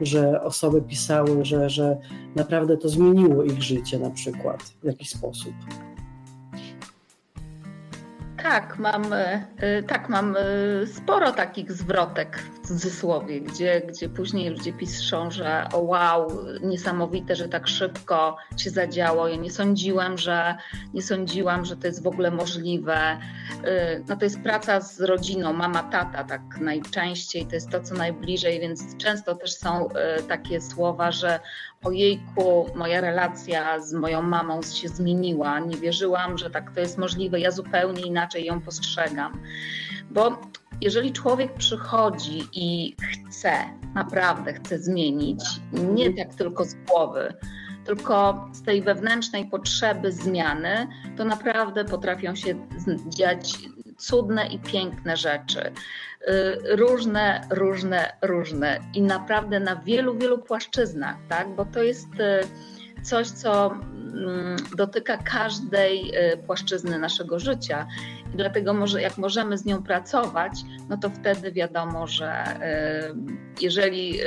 że 0.00 0.42
osoby 0.42 0.82
pisały, 0.82 1.44
że, 1.44 1.70
że 1.70 1.96
naprawdę 2.36 2.76
to 2.76 2.88
zmieniło 2.88 3.44
ich 3.44 3.62
życie 3.62 3.98
na 3.98 4.10
przykład 4.10 4.62
w 4.82 4.84
jakiś 4.84 5.10
sposób. 5.10 5.52
Tak, 8.50 8.78
mam, 8.78 9.12
e, 9.12 9.46
e, 9.56 9.82
tak, 9.82 10.08
mam 10.08 10.36
e, 10.36 10.86
sporo 10.86 11.32
takich 11.32 11.72
zwrotek 11.72 12.38
w 12.38 12.68
cudzysłowie, 12.68 13.40
gdzie, 13.40 13.82
gdzie 13.88 14.08
później 14.08 14.50
ludzie 14.50 14.72
piszą, 14.72 15.30
że 15.30 15.68
o 15.72 15.78
wow, 15.78 16.28
niesamowite, 16.62 17.36
że 17.36 17.48
tak 17.48 17.68
szybko 17.68 18.36
się 18.56 18.70
zadziało. 18.70 19.28
Ja 19.28 19.36
nie 19.36 19.50
sądziłam, 19.50 20.18
że 20.18 20.56
nie 20.94 21.02
sądziłam, 21.02 21.64
że 21.64 21.76
to 21.76 21.86
jest 21.86 22.02
w 22.02 22.06
ogóle 22.06 22.30
możliwe. 22.30 23.18
No 24.08 24.16
to 24.16 24.24
jest 24.24 24.40
praca 24.40 24.80
z 24.80 25.00
rodziną, 25.00 25.52
mama, 25.52 25.82
tata, 25.82 26.24
tak 26.24 26.42
najczęściej 26.60 27.46
to 27.46 27.54
jest 27.54 27.70
to, 27.70 27.80
co 27.80 27.94
najbliżej, 27.94 28.60
więc 28.60 28.96
często 28.96 29.34
też 29.34 29.54
są 29.54 29.88
takie 30.28 30.60
słowa, 30.60 31.12
że 31.12 31.40
ojejku, 31.86 32.66
moja 32.74 33.00
relacja 33.00 33.80
z 33.80 33.92
moją 33.92 34.22
mamą 34.22 34.62
się 34.62 34.88
zmieniła, 34.88 35.60
nie 35.60 35.76
wierzyłam, 35.76 36.38
że 36.38 36.50
tak 36.50 36.74
to 36.74 36.80
jest 36.80 36.98
możliwe, 36.98 37.40
ja 37.40 37.50
zupełnie 37.50 38.02
inaczej 38.02 38.44
ją 38.44 38.60
postrzegam. 38.60 39.40
Bo 40.10 40.40
jeżeli 40.80 41.12
człowiek 41.12 41.54
przychodzi 41.54 42.42
i 42.52 42.96
chce, 43.02 43.52
naprawdę 43.94 44.52
chce 44.52 44.78
zmienić, 44.78 45.44
nie 45.72 46.12
tak 46.12 46.34
tylko 46.34 46.64
z 46.64 46.74
głowy, 46.74 47.34
tylko 47.84 48.48
z 48.52 48.62
tej 48.62 48.82
wewnętrznej 48.82 49.46
potrzeby 49.46 50.12
zmiany, 50.12 50.88
to 51.16 51.24
naprawdę 51.24 51.84
potrafią 51.84 52.34
się 52.34 52.54
dziać 53.08 53.58
cudne 53.96 54.46
i 54.46 54.58
piękne 54.58 55.16
rzeczy. 55.16 55.72
Y, 56.28 56.76
różne, 56.76 57.46
różne, 57.50 58.12
różne 58.22 58.80
i 58.94 59.02
naprawdę 59.02 59.60
na 59.60 59.76
wielu, 59.76 60.18
wielu 60.18 60.38
płaszczyznach, 60.38 61.16
tak? 61.28 61.48
bo 61.48 61.64
to 61.64 61.82
jest 61.82 62.08
y, 62.20 63.02
coś, 63.02 63.28
co 63.28 63.66
mm, 63.70 64.56
dotyka 64.76 65.16
każdej 65.16 66.12
y, 66.32 66.36
płaszczyzny 66.36 66.98
naszego 66.98 67.38
życia. 67.38 67.86
I 68.34 68.36
dlatego 68.36 68.74
może, 68.74 69.02
jak 69.02 69.18
możemy 69.18 69.58
z 69.58 69.64
nią 69.64 69.82
pracować, 69.82 70.52
no 70.88 70.96
to 70.96 71.10
wtedy 71.10 71.52
wiadomo, 71.52 72.06
że 72.06 72.44
jeżeli 73.60 74.20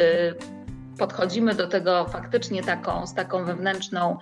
podchodzimy 0.99 1.55
do 1.55 1.67
tego 1.67 2.05
faktycznie 2.05 2.63
taką, 2.63 3.07
z 3.07 3.13
taką 3.13 3.45
wewnętrzną 3.45 4.17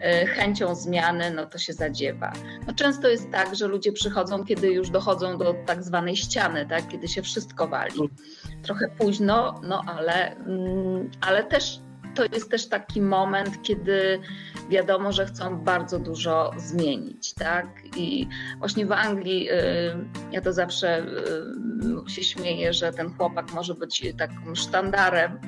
e, 0.00 0.26
chęcią 0.26 0.74
zmiany, 0.74 1.30
no 1.30 1.46
to 1.46 1.58
się 1.58 1.72
zadziewa. 1.72 2.32
No 2.66 2.74
często 2.74 3.08
jest 3.08 3.30
tak, 3.30 3.56
że 3.56 3.66
ludzie 3.66 3.92
przychodzą, 3.92 4.44
kiedy 4.44 4.70
już 4.70 4.90
dochodzą 4.90 5.38
do 5.38 5.54
tak 5.66 5.82
zwanej 5.82 6.16
ściany, 6.16 6.66
tak? 6.66 6.88
kiedy 6.88 7.08
się 7.08 7.22
wszystko 7.22 7.68
wali. 7.68 8.10
Trochę 8.62 8.88
późno, 8.98 9.60
no 9.62 9.82
ale, 9.86 10.36
mm, 10.36 11.10
ale 11.20 11.44
też 11.44 11.80
to 12.14 12.24
jest 12.24 12.50
też 12.50 12.68
taki 12.68 13.00
moment, 13.00 13.62
kiedy 13.62 14.20
wiadomo, 14.68 15.12
że 15.12 15.26
chcą 15.26 15.58
bardzo 15.58 15.98
dużo 15.98 16.50
zmienić, 16.56 17.34
tak? 17.34 17.66
I 17.96 18.28
właśnie 18.58 18.86
w 18.86 18.92
Anglii 18.92 19.50
y, 19.50 19.54
ja 20.32 20.40
to 20.40 20.52
zawsze 20.52 21.06
y, 22.06 22.10
się 22.10 22.24
śmieję, 22.24 22.72
że 22.72 22.92
ten 22.92 23.14
chłopak 23.14 23.52
może 23.54 23.74
być 23.74 24.12
takim 24.18 24.56
sztandarem 24.56 25.40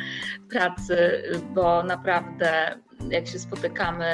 pracy, 0.48 1.22
bo 1.54 1.82
naprawdę 1.82 2.78
jak 3.10 3.26
się 3.26 3.38
spotykamy 3.38 4.06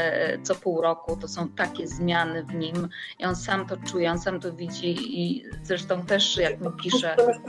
co 0.43 0.55
pół 0.55 0.81
roku, 0.81 1.17
to 1.17 1.29
są 1.29 1.49
takie 1.49 1.87
zmiany 1.87 2.45
w 2.45 2.55
nim 2.55 2.89
i 3.19 3.25
on 3.25 3.37
sam 3.37 3.67
to 3.67 3.77
czuje, 3.77 4.11
on 4.11 4.19
sam 4.19 4.41
to 4.41 4.53
widzi 4.53 5.21
i 5.23 5.45
zresztą 5.63 6.07
też 6.07 6.37
jak 6.37 6.61
mi 6.61 6.67
pisze... 6.83 7.15
To 7.17 7.29
jest 7.29 7.41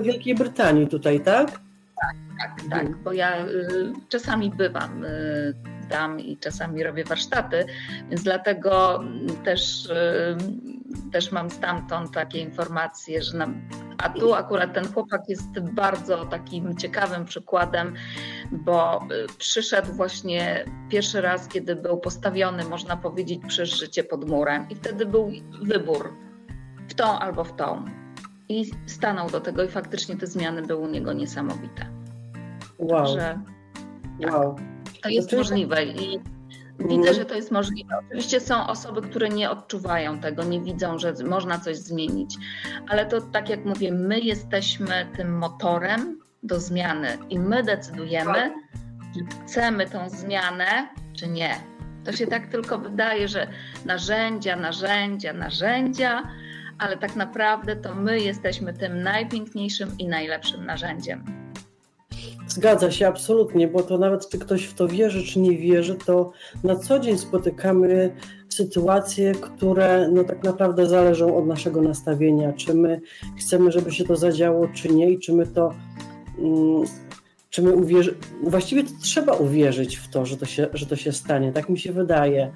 w 0.00 0.04
Wielkiej 0.04 0.34
Brytanii 0.34 0.88
tutaj, 0.88 1.20
tak? 1.20 1.50
Tak, 1.50 2.16
tak, 2.38 2.70
tak, 2.70 2.96
bo 2.96 3.12
ja 3.12 3.46
y, 3.46 3.92
czasami 4.08 4.50
bywam 4.50 5.04
y, 5.04 5.54
i 6.18 6.36
czasami 6.36 6.82
robię 6.82 7.04
warsztaty, 7.04 7.64
więc 8.08 8.22
dlatego 8.22 9.04
też, 9.44 9.86
y, 9.86 10.36
też 11.12 11.32
mam 11.32 11.50
stamtąd 11.50 12.10
takie 12.12 12.38
informacje, 12.38 13.22
że 13.22 13.38
nam, 13.38 13.68
a 13.98 14.08
tu 14.08 14.34
akurat 14.34 14.74
ten 14.74 14.92
chłopak 14.92 15.22
jest 15.28 15.60
bardzo 15.60 16.26
takim 16.26 16.76
ciekawym 16.76 17.24
przykładem, 17.24 17.94
bo 18.50 19.06
y, 19.12 19.26
przyszedł 19.38 19.92
właśnie 19.92 20.64
pierwszy 20.88 21.20
raz, 21.20 21.48
kiedy 21.48 21.76
był 21.76 21.98
postawiony, 21.98 22.64
można 22.64 22.96
powiedzieć, 22.96 23.40
przez 23.48 23.68
życie 23.68 24.04
pod 24.04 24.28
murem 24.28 24.66
i 24.70 24.74
wtedy 24.74 25.06
był 25.06 25.30
wybór 25.62 26.14
w 26.88 26.94
tą 26.94 27.18
albo 27.18 27.44
w 27.44 27.56
tą 27.56 27.84
i 28.48 28.70
stanął 28.86 29.30
do 29.30 29.40
tego 29.40 29.64
i 29.64 29.68
faktycznie 29.68 30.16
te 30.16 30.26
zmiany 30.26 30.62
były 30.62 30.80
u 30.80 30.88
niego 30.88 31.12
niesamowite. 31.12 31.86
Wow. 32.78 33.04
Także, 33.04 33.40
tak, 34.20 34.32
wow. 34.32 34.56
To 35.02 35.08
jest 35.08 35.30
to 35.30 35.36
możliwe 35.36 35.84
i 35.84 36.20
widzę, 36.78 36.94
mhm. 36.94 37.14
że 37.14 37.24
to 37.24 37.34
jest 37.34 37.50
możliwe. 37.50 37.94
Oczywiście 38.06 38.40
są 38.40 38.66
osoby, 38.66 39.02
które 39.02 39.28
nie 39.28 39.50
odczuwają 39.50 40.20
tego, 40.20 40.44
nie 40.44 40.60
widzą, 40.60 40.98
że 40.98 41.14
można 41.28 41.58
coś 41.58 41.76
zmienić, 41.76 42.36
ale 42.88 43.06
to 43.06 43.20
tak 43.20 43.48
jak 43.48 43.64
mówię, 43.64 43.92
my 43.92 44.20
jesteśmy 44.20 45.06
tym 45.16 45.38
motorem 45.38 46.20
do 46.42 46.60
zmiany 46.60 47.18
i 47.30 47.38
my 47.38 47.62
decydujemy, 47.62 48.54
czy 49.14 49.36
chcemy 49.44 49.86
tą 49.86 50.08
zmianę, 50.08 50.88
czy 51.16 51.28
nie. 51.28 51.56
To 52.04 52.12
się 52.12 52.26
tak 52.26 52.46
tylko 52.46 52.78
wydaje, 52.78 53.28
że 53.28 53.46
narzędzia, 53.84 54.56
narzędzia, 54.56 55.32
narzędzia, 55.32 56.22
ale 56.78 56.96
tak 56.96 57.16
naprawdę 57.16 57.76
to 57.76 57.94
my 57.94 58.20
jesteśmy 58.20 58.72
tym 58.72 59.02
najpiękniejszym 59.02 59.98
i 59.98 60.08
najlepszym 60.08 60.66
narzędziem. 60.66 61.39
Zgadza 62.50 62.90
się 62.90 63.06
absolutnie, 63.06 63.68
bo 63.68 63.82
to 63.82 63.98
nawet 63.98 64.28
czy 64.28 64.38
ktoś 64.38 64.64
w 64.64 64.74
to 64.74 64.88
wierzy, 64.88 65.22
czy 65.24 65.40
nie 65.40 65.58
wierzy, 65.58 65.94
to 65.94 66.32
na 66.64 66.76
co 66.76 66.98
dzień 66.98 67.18
spotykamy 67.18 68.16
sytuacje, 68.48 69.32
które 69.32 70.08
no 70.12 70.24
tak 70.24 70.44
naprawdę 70.44 70.86
zależą 70.86 71.36
od 71.36 71.46
naszego 71.46 71.82
nastawienia, 71.82 72.52
czy 72.52 72.74
my 72.74 73.00
chcemy, 73.38 73.72
żeby 73.72 73.92
się 73.92 74.04
to 74.04 74.16
zadziało, 74.16 74.68
czy 74.68 74.88
nie, 74.88 75.10
i 75.10 75.18
czy 75.18 75.32
my 75.32 75.46
to. 75.46 75.74
Mm, 76.38 76.84
czy 77.50 77.62
my 77.62 77.72
uwierzy... 77.72 78.14
Właściwie 78.42 78.84
to 78.84 78.90
trzeba 79.02 79.32
uwierzyć 79.32 79.96
w 79.96 80.08
to, 80.08 80.26
że 80.26 80.36
to 80.36 80.46
się, 80.46 80.68
że 80.72 80.86
to 80.86 80.96
się 80.96 81.12
stanie. 81.12 81.52
Tak 81.52 81.68
mi 81.68 81.78
się 81.78 81.92
wydaje, 81.92 82.52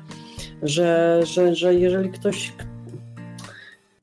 że, 0.63 1.21
że, 1.25 1.55
że 1.55 1.75
jeżeli 1.75 2.11
ktoś 2.11 2.53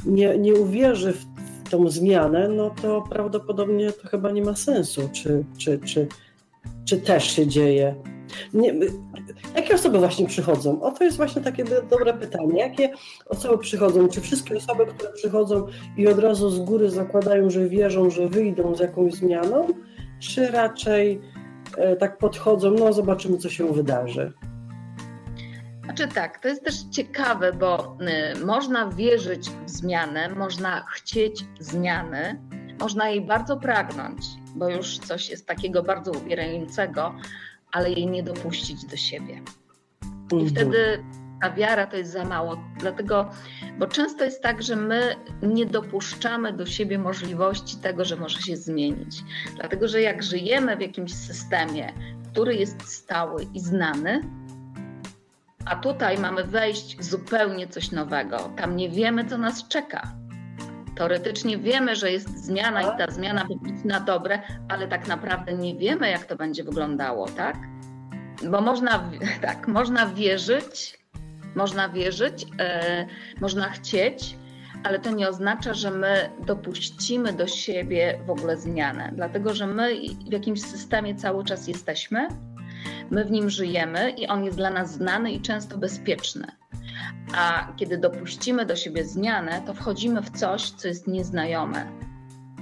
nie, 0.06 0.38
nie 0.38 0.54
uwierzy 0.54 1.14
w 1.14 1.31
tą 1.72 1.90
zmianę, 1.90 2.48
no 2.48 2.70
to 2.82 3.04
prawdopodobnie 3.10 3.92
to 3.92 4.08
chyba 4.08 4.32
nie 4.32 4.42
ma 4.42 4.56
sensu, 4.56 5.10
czy, 5.14 5.46
czy, 5.58 5.80
czy, 5.80 6.08
czy 6.86 6.98
też 6.98 7.32
się 7.32 7.48
dzieje. 7.48 7.96
Nie, 8.54 8.74
jakie 9.56 9.76
osoby 9.76 10.00
właśnie 10.00 10.28
przychodzą? 10.28 10.82
O, 10.82 10.92
to 10.92 11.04
jest 11.04 11.18
właśnie 11.18 11.42
takie 11.42 11.64
dobre 11.90 12.14
pytanie. 12.14 12.60
Jakie 12.60 12.94
osoby 13.26 13.58
przychodzą? 13.58 14.08
Czy 14.08 14.22
wszystkie 14.22 14.58
osoby, 14.58 14.86
które 14.86 15.14
przychodzą 15.14 15.68
i 15.98 16.08
od 16.08 16.20
razu 16.20 16.50
z 16.50 16.60
góry 16.60 16.90
zakładają, 16.90 17.50
że 17.50 17.70
wierzą, 17.70 18.10
że 18.10 18.28
wyjdą 18.28 18.76
z 18.76 18.80
jakąś 18.80 19.14
zmianą, 19.14 19.68
czy 20.20 20.48
raczej 20.48 21.22
e, 21.78 21.96
tak 21.96 22.18
podchodzą, 22.18 22.72
no 22.72 22.94
zobaczymy, 22.94 23.38
co 23.38 23.50
się 23.50 23.74
wydarzy? 23.74 24.34
Znaczy 25.84 26.08
tak, 26.08 26.40
to 26.40 26.48
jest 26.48 26.66
też 26.66 26.76
ciekawe, 26.92 27.54
bo 27.54 27.98
y, 28.36 28.46
można 28.46 28.90
wierzyć 28.90 29.50
w 29.50 29.70
zmianę, 29.70 30.30
można 30.30 30.86
chcieć 30.92 31.46
zmiany, 31.60 32.42
można 32.80 33.10
jej 33.10 33.22
bardzo 33.22 33.58
pragnąć, 33.58 34.26
bo 34.56 34.70
już 34.70 34.98
coś 34.98 35.30
jest 35.30 35.48
takiego 35.48 35.84
bardzo 35.84 36.12
ubierającego, 36.12 37.16
ale 37.72 37.90
jej 37.92 38.08
nie 38.08 38.24
dopuścić 38.24 38.86
do 38.86 38.98
siebie. 38.98 39.42
I 40.32 40.34
mhm. 40.34 40.48
wtedy 40.50 41.04
ta 41.42 41.52
wiara 41.52 41.88
to 41.88 41.98
jest 41.98 42.12
za 42.12 42.26
mało. 42.26 42.58
Dlatego, 42.80 43.30
bo 43.80 43.88
często 43.88 44.24
jest 44.24 44.44
tak, 44.44 44.64
że 44.64 44.76
my 44.76 45.16
nie 45.42 45.66
dopuszczamy 45.66 46.54
do 46.54 46.66
siebie 46.66 47.00
możliwości 47.00 47.78
tego, 47.78 48.06
że 48.06 48.16
może 48.16 48.42
się 48.42 48.58
zmienić. 48.58 49.24
Dlatego, 49.56 49.88
że 49.88 50.02
jak 50.02 50.24
żyjemy 50.24 50.78
w 50.78 50.82
jakimś 50.82 51.14
systemie, 51.14 51.94
który 52.32 52.56
jest 52.56 52.88
stały 52.88 53.48
i 53.54 53.60
znany, 53.60 54.22
a 55.66 55.76
tutaj 55.76 56.18
mamy 56.18 56.44
wejść 56.44 56.98
w 56.98 57.04
zupełnie 57.04 57.68
coś 57.68 57.92
nowego. 57.92 58.38
Tam 58.58 58.76
nie 58.76 58.90
wiemy, 58.90 59.26
co 59.26 59.38
nas 59.38 59.68
czeka. 59.68 60.14
Teoretycznie 60.96 61.58
wiemy, 61.58 61.96
że 61.96 62.12
jest 62.12 62.46
zmiana 62.46 62.82
i 62.82 62.98
ta 62.98 63.12
zmiana 63.12 63.46
będzie 63.46 63.88
na 63.88 64.00
dobre, 64.00 64.42
ale 64.70 64.88
tak 64.88 65.08
naprawdę 65.08 65.54
nie 65.54 65.76
wiemy, 65.76 66.10
jak 66.10 66.26
to 66.26 66.36
będzie 66.36 66.64
wyglądało, 66.64 67.28
tak? 67.28 67.58
Bo 68.52 68.62
można, 68.62 69.12
tak, 69.42 69.68
można 69.68 70.06
wierzyć, 70.06 71.00
można 71.56 71.90
wierzyć, 71.90 72.46
e, 72.60 73.06
można 73.42 73.70
chcieć, 73.70 74.36
ale 74.84 75.00
to 75.00 75.12
nie 75.12 75.30
oznacza, 75.30 75.74
że 75.74 75.92
my 75.92 76.30
dopuścimy 76.46 77.34
do 77.34 77.48
siebie 77.48 78.20
w 78.26 78.30
ogóle 78.30 78.58
zmianę, 78.58 79.12
dlatego 79.16 79.54
że 79.54 79.68
my 79.68 79.96
w 80.30 80.34
jakimś 80.34 80.62
systemie 80.62 81.16
cały 81.16 81.44
czas 81.44 81.68
jesteśmy 81.68 82.28
My 83.12 83.26
w 83.26 83.32
nim 83.32 83.50
żyjemy 83.50 84.10
i 84.10 84.28
on 84.28 84.44
jest 84.44 84.58
dla 84.58 84.70
nas 84.70 84.94
znany 84.94 85.32
i 85.32 85.42
często 85.42 85.78
bezpieczny. 85.78 86.48
A 87.36 87.74
kiedy 87.78 87.98
dopuścimy 87.98 88.66
do 88.66 88.76
siebie 88.76 89.06
zmianę, 89.06 89.62
to 89.66 89.74
wchodzimy 89.74 90.22
w 90.22 90.30
coś, 90.30 90.70
co 90.70 90.88
jest 90.88 91.08
nieznajome. 91.08 91.92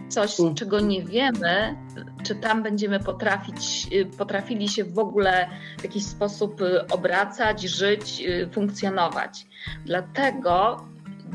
Coś, 0.10 0.40
mm. 0.40 0.56
czego 0.56 0.80
nie 0.80 1.04
wiemy, 1.04 1.78
czy 2.24 2.36
tam 2.36 2.64
będziemy 2.64 3.00
potrafić, 3.00 3.88
y, 3.94 4.06
potrafili 4.06 4.70
się 4.70 4.84
w 4.84 5.00
ogóle 5.00 5.50
w 5.80 5.84
jakiś 5.84 6.06
sposób 6.06 6.62
y, 6.62 6.88
obracać, 6.88 7.62
żyć, 7.62 8.22
y, 8.22 8.50
funkcjonować. 8.52 9.48
Dlatego 9.86 10.86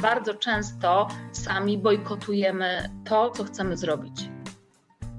bardzo 0.03 0.35
często 0.35 1.09
sami 1.33 1.79
bojkotujemy 1.79 2.90
to, 3.05 3.31
co 3.31 3.44
chcemy 3.44 3.77
zrobić. 3.77 4.31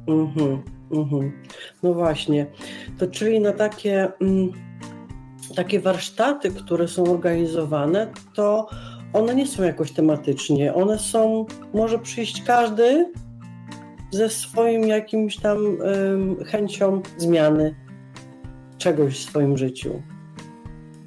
Mhm. 0.07 0.74
Mhm. 0.91 1.31
No 1.83 1.93
właśnie. 1.93 2.47
To 2.97 3.07
czyli 3.07 3.39
na 3.39 3.53
takie, 3.53 4.07
mm, 4.21 4.51
takie 5.55 5.79
warsztaty, 5.79 6.51
które 6.51 6.87
są 6.87 7.03
organizowane, 7.03 8.07
to 8.35 8.69
one 9.13 9.35
nie 9.35 9.47
są 9.47 9.63
jakoś 9.63 9.91
tematycznie. 9.91 10.73
One 10.73 10.99
są, 10.99 11.45
może 11.73 11.99
przyjść 11.99 12.43
każdy 12.43 13.11
ze 14.11 14.29
swoim 14.29 14.87
jakimś 14.87 15.37
tam 15.37 15.57
chęcią 16.45 17.01
zmiany 17.17 17.75
czegoś 18.77 19.19
w 19.19 19.29
swoim 19.29 19.57
życiu. 19.57 20.01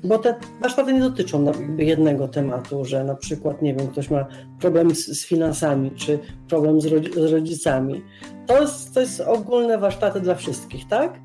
Bo 0.05 0.19
te 0.19 0.35
warsztaty 0.61 0.93
nie 0.93 1.01
dotyczą 1.01 1.53
jednego 1.79 2.29
tematu, 2.29 2.85
że 2.85 3.05
na 3.05 3.15
przykład, 3.15 3.63
nie 3.63 3.75
wiem, 3.75 3.89
ktoś 3.89 4.11
ma 4.11 4.27
problem 4.61 4.95
z, 4.95 5.07
z 5.07 5.27
finansami, 5.27 5.91
czy 5.91 6.19
problem 6.49 6.81
z, 6.81 7.15
z 7.15 7.33
rodzicami. 7.33 8.05
To 8.47 8.61
jest, 8.61 8.95
to 8.95 9.01
jest 9.01 9.21
ogólne 9.21 9.79
warsztaty 9.79 10.21
dla 10.21 10.35
wszystkich, 10.35 10.89
tak? 10.89 11.19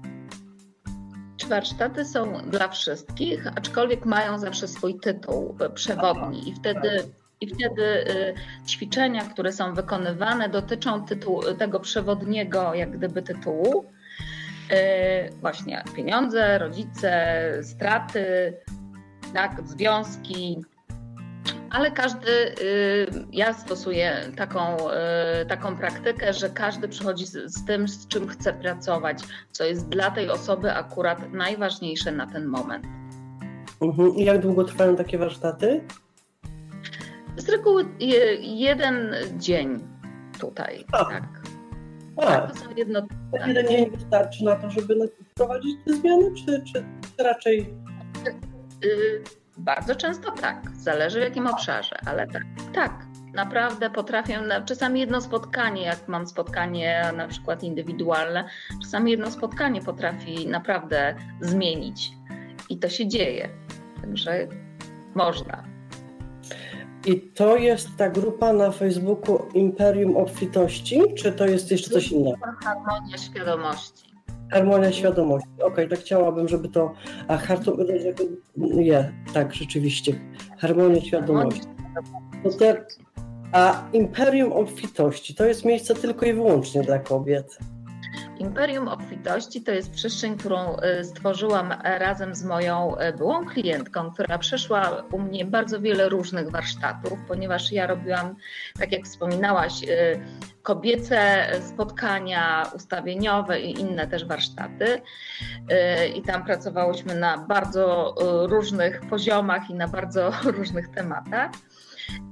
Warsztaty 1.50 2.06
są 2.06 2.34
dla 2.50 2.68
wszystkich, 2.68 3.48
aczkolwiek 3.48 4.06
mają 4.06 4.40
zawsze 4.40 4.68
swój 4.68 5.00
tytuł 5.00 5.56
przewodni 5.74 6.50
i 6.50 6.56
wtedy 6.56 7.04
i 7.44 7.48
wtedy 7.48 7.84
y, 7.84 8.34
ćwiczenia, 8.68 9.24
które 9.24 9.52
są 9.52 9.74
wykonywane, 9.74 10.50
dotyczą 10.50 11.06
tytułu, 11.06 11.42
tego 11.58 11.80
przewodniego, 11.80 12.74
jak 12.74 12.98
gdyby 12.98 13.22
tytułu. 13.22 13.86
Y, 14.72 15.36
właśnie 15.42 15.84
pieniądze, 15.96 16.60
rodzice, 16.60 17.44
straty, 17.64 18.54
tak, 19.34 19.62
związki, 19.66 20.64
ale 21.74 21.92
każdy, 21.92 22.30
y, 22.30 23.08
ja 23.32 23.54
stosuję 23.54 24.32
taką, 24.38 24.78
y, 25.42 25.46
taką 25.46 25.78
praktykę, 25.78 26.34
że 26.34 26.50
każdy 26.50 26.88
przychodzi 26.88 27.26
z, 27.26 27.32
z, 27.32 27.66
tym, 27.66 27.88
z 27.88 28.08
czym 28.08 28.28
chce 28.28 28.54
pracować, 28.54 29.20
co 29.52 29.64
jest 29.64 29.90
dla 29.90 30.12
tej 30.12 30.30
osoby 30.30 30.74
akurat 30.74 31.34
najważniejsze 31.34 32.12
na 32.12 32.28
ten 32.28 32.46
moment. 32.46 32.86
Mhm. 33.82 34.16
I 34.16 34.24
jak 34.24 34.40
długo 34.42 34.64
trwają 34.64 34.96
takie 34.96 35.18
warsztaty? 35.18 35.84
Z 37.38 37.50
reguły 37.50 37.86
jeden 38.40 39.16
dzień 39.38 39.88
tutaj, 40.40 40.86
tak. 40.92 41.43
A, 42.18 42.26
tak, 42.26 42.52
to 42.52 42.60
są 42.60 42.66
jedno... 42.76 43.08
Jeden 43.48 43.68
dzień 43.68 43.90
wystarczy 43.92 44.44
na 44.44 44.56
to, 44.56 44.70
żeby 44.70 45.12
wprowadzić 45.32 45.78
te 45.86 45.94
zmiany, 45.94 46.32
czy, 46.36 46.64
czy 46.74 46.86
raczej... 47.24 47.74
Y, 48.86 49.24
bardzo 49.58 49.96
często 49.96 50.32
tak, 50.32 50.72
zależy 50.76 51.20
w 51.20 51.24
jakim 51.24 51.48
obszarze, 51.48 51.96
ale 52.06 52.28
tak, 52.28 52.44
tak, 52.74 53.06
naprawdę 53.34 53.90
potrafię, 53.90 54.42
czasami 54.66 55.00
jedno 55.00 55.22
spotkanie, 55.22 55.82
jak 55.82 56.08
mam 56.08 56.28
spotkanie 56.28 57.12
na 57.18 57.28
przykład 57.28 57.64
indywidualne, 57.64 58.46
czasami 58.82 59.12
jedno 59.12 59.32
spotkanie 59.32 59.82
potrafi 59.82 60.48
naprawdę 60.48 61.16
zmienić. 61.42 62.12
I 62.70 62.80
to 62.80 62.90
się 62.90 63.08
dzieje, 63.08 63.50
także 64.02 64.48
można. 65.16 65.73
I 67.06 67.22
to 67.22 67.58
jest 67.58 67.90
ta 67.98 68.10
grupa 68.10 68.54
na 68.54 68.72
Facebooku 68.72 69.40
Imperium 69.54 70.18
Obfitości, 70.18 71.02
czy 71.16 71.32
to 71.32 71.46
jest 71.46 71.72
jeszcze 71.72 71.90
coś 71.90 72.12
innego? 72.12 72.38
Harmonia 72.64 73.18
świadomości. 73.18 74.04
Harmonia 74.52 74.92
świadomości. 74.92 75.50
Okej, 75.56 75.68
okay, 75.68 75.88
tak 75.88 76.00
chciałabym, 76.00 76.48
żeby 76.48 76.70
to. 76.70 76.94
A 77.28 77.38
harto, 77.38 77.78
nie, 78.58 79.14
tak, 79.34 79.54
rzeczywiście. 79.54 80.20
Harmonia 80.58 81.02
świadomości. 81.02 81.62
No 82.44 82.52
te, 82.52 82.86
a 83.52 83.84
Imperium 83.94 84.54
Obfitości 84.54 85.36
to 85.36 85.46
jest 85.46 85.66
miejsce 85.66 85.96
tylko 85.96 86.26
i 86.26 86.34
wyłącznie 86.34 86.82
dla 86.82 87.00
kobiet. 87.00 87.58
Imperium 88.40 88.88
Obfitości 88.88 89.62
to 89.62 89.72
jest 89.72 89.92
przestrzeń, 89.92 90.38
którą 90.38 90.76
e, 90.76 91.04
stworzyłam 91.04 91.74
razem 91.84 92.36
z 92.36 92.44
moją 92.44 92.98
e, 92.98 93.14
byłą 93.14 93.46
klientką, 93.46 94.12
która 94.12 94.38
przeszła 94.38 95.04
u 95.12 95.20
mnie 95.20 95.46
bardzo 95.46 95.82
wiele 95.82 96.10
różnych 96.10 96.52
warsztatów, 96.52 97.20
ponieważ 97.28 97.72
ja 97.72 97.88
robiłam, 97.88 98.36
tak 98.80 98.92
jak 98.92 99.06
wspominałaś, 99.06 99.74
kobiece 100.64 101.48
spotkania 101.70 102.72
ustawieniowe 102.76 103.62
i 103.62 103.80
inne 103.80 104.08
też 104.08 104.26
warsztaty. 104.26 105.02
I 106.16 106.22
tam 106.22 106.46
pracowałyśmy 106.46 107.16
na 107.16 107.38
bardzo 107.38 108.16
różnych 108.50 109.02
poziomach 109.02 109.70
i 109.70 109.74
na 109.74 109.88
bardzo 109.88 110.32
różnych 110.58 110.88
tematach. 110.88 111.52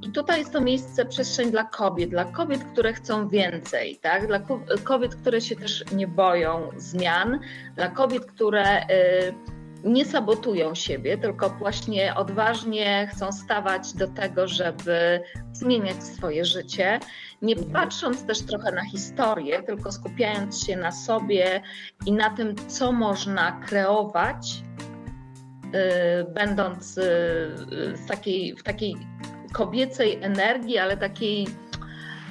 I 0.02 0.12
tutaj 0.12 0.39
jest 0.39 0.54
to 0.54 0.62
miejsce, 0.62 1.06
przestrzeń 1.06 1.52
dla 1.52 1.63
kobiet, 1.63 2.10
dla 2.10 2.26
kobiet, 2.26 2.63
które 2.63 2.94
chcą 2.94 3.28
więcej, 3.28 4.00
tak? 4.02 4.28
dla 4.28 4.39
kobiet, 4.84 5.15
które 5.15 5.41
się 5.41 5.56
też 5.56 5.84
nie 5.91 6.08
boją 6.08 6.70
zmian, 6.78 7.39
dla 7.76 7.88
kobiet, 7.88 8.26
które 8.26 8.84
y, 8.84 9.34
nie 9.84 10.06
sabotują 10.06 10.76
siebie, 10.76 11.17
tylko 11.17 11.50
właśnie 11.50 12.15
odważnie 12.15 13.10
chcą 13.12 13.32
stawać 13.32 13.94
do 13.94 14.08
tego, 14.08 14.48
żeby 14.48 15.22
zmieniać 15.54 16.04
swoje 16.04 16.46
życie, 16.46 17.00
nie 17.41 17.56
patrząc 17.56 18.26
też 18.26 18.41
trochę 18.41 18.72
na 18.72 18.86
historię, 18.86 19.63
tylko 19.63 19.91
skupiając 19.91 20.65
się 20.65 20.78
na 20.78 20.91
sobie 20.91 21.62
i 22.06 22.12
na 22.12 22.30
tym, 22.30 22.56
co 22.67 22.91
można 22.91 23.52
kreować, 23.52 24.63
y, 25.65 26.32
będąc 26.34 26.98
y, 26.98 27.02
w 27.96 28.06
takiej, 28.08 28.56
w 28.56 28.63
takiej 28.63 28.96
kobiecej 29.52 30.18
energii, 30.22 30.78
ale 30.78 30.98
takiej 30.98 31.48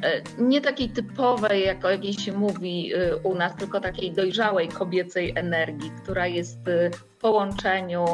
e, 0.03 0.23
nie 0.39 0.61
takiej 0.61 0.89
typowej, 0.89 1.65
jak 1.65 1.85
o 1.85 1.91
jakiej 1.91 2.13
się 2.13 2.33
mówi 2.33 2.95
e, 2.95 3.17
u 3.17 3.35
nas, 3.35 3.57
tylko 3.57 3.81
takiej 3.81 4.13
dojrzałej 4.13 4.69
kobiecej 4.69 5.33
energii, 5.37 5.91
która 6.03 6.27
jest 6.27 6.69
e, 6.69 6.91
w 6.91 7.05
połączeniu 7.21 8.05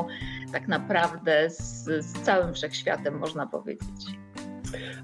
tak 0.53 0.69
naprawdę 0.69 1.51
z, 1.51 1.85
z 1.85 2.13
całym 2.13 2.55
wszechświatem, 2.55 3.19
można 3.19 3.47
powiedzieć. 3.47 4.07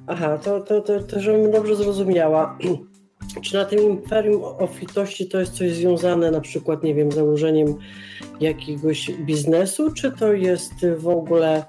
Aha, 0.07 0.39
to, 0.39 0.61
to, 0.61 0.81
to, 0.81 1.03
to 1.03 1.21
żebym 1.21 1.51
dobrze 1.51 1.77
zrozumiała. 1.77 2.59
Czy 3.43 3.55
na 3.55 3.65
tym 3.65 3.79
imperium 3.79 4.45
obfitości 4.45 5.29
to 5.29 5.41
jest 5.41 5.53
coś 5.53 5.73
związane 5.73 6.31
na 6.31 6.41
przykład, 6.41 6.83
nie 6.83 6.95
wiem, 6.95 7.13
założeniem 7.13 7.75
jakiegoś 8.41 9.11
biznesu, 9.13 9.93
czy 9.93 10.13
to 10.13 10.33
jest 10.33 10.87
w 10.97 11.09
ogóle 11.09 11.65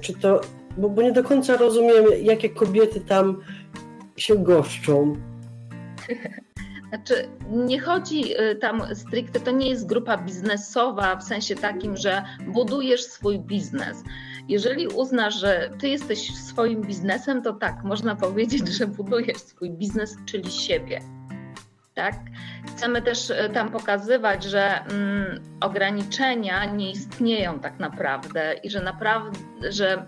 czy 0.00 0.14
to, 0.14 0.40
bo, 0.76 0.88
bo 0.88 1.02
nie 1.02 1.12
do 1.12 1.24
końca 1.24 1.56
rozumiem, 1.56 2.04
jakie 2.22 2.50
kobiety 2.50 3.00
tam 3.00 3.40
się 4.16 4.36
goszczą. 4.36 5.16
Znaczy, 6.88 7.28
nie 7.50 7.80
chodzi 7.80 8.40
y, 8.40 8.56
tam 8.56 8.82
stricte, 8.94 9.40
to 9.40 9.50
nie 9.50 9.68
jest 9.68 9.86
grupa 9.86 10.18
biznesowa 10.18 11.16
w 11.16 11.24
sensie 11.24 11.54
takim, 11.54 11.96
że 11.96 12.22
budujesz 12.46 13.04
swój 13.04 13.38
biznes. 13.38 14.02
Jeżeli 14.48 14.88
uznasz, 14.88 15.40
że 15.40 15.70
ty 15.78 15.88
jesteś 15.88 16.34
swoim 16.34 16.82
biznesem, 16.82 17.42
to 17.42 17.52
tak, 17.52 17.84
można 17.84 18.16
powiedzieć, 18.16 18.68
że 18.68 18.86
budujesz 18.86 19.36
swój 19.36 19.70
biznes, 19.70 20.16
czyli 20.26 20.50
siebie. 20.50 21.00
Tak? 21.96 22.14
Chcemy 22.66 23.02
też 23.02 23.30
e, 23.30 23.48
tam 23.48 23.70
pokazywać, 23.70 24.44
że 24.44 24.84
mm, 24.84 25.40
ograniczenia 25.60 26.64
nie 26.64 26.90
istnieją 26.90 27.60
tak 27.60 27.78
naprawdę 27.78 28.54
i 28.62 28.70
że 28.70 28.80
naprawdę, 28.80 29.38
że 29.72 30.06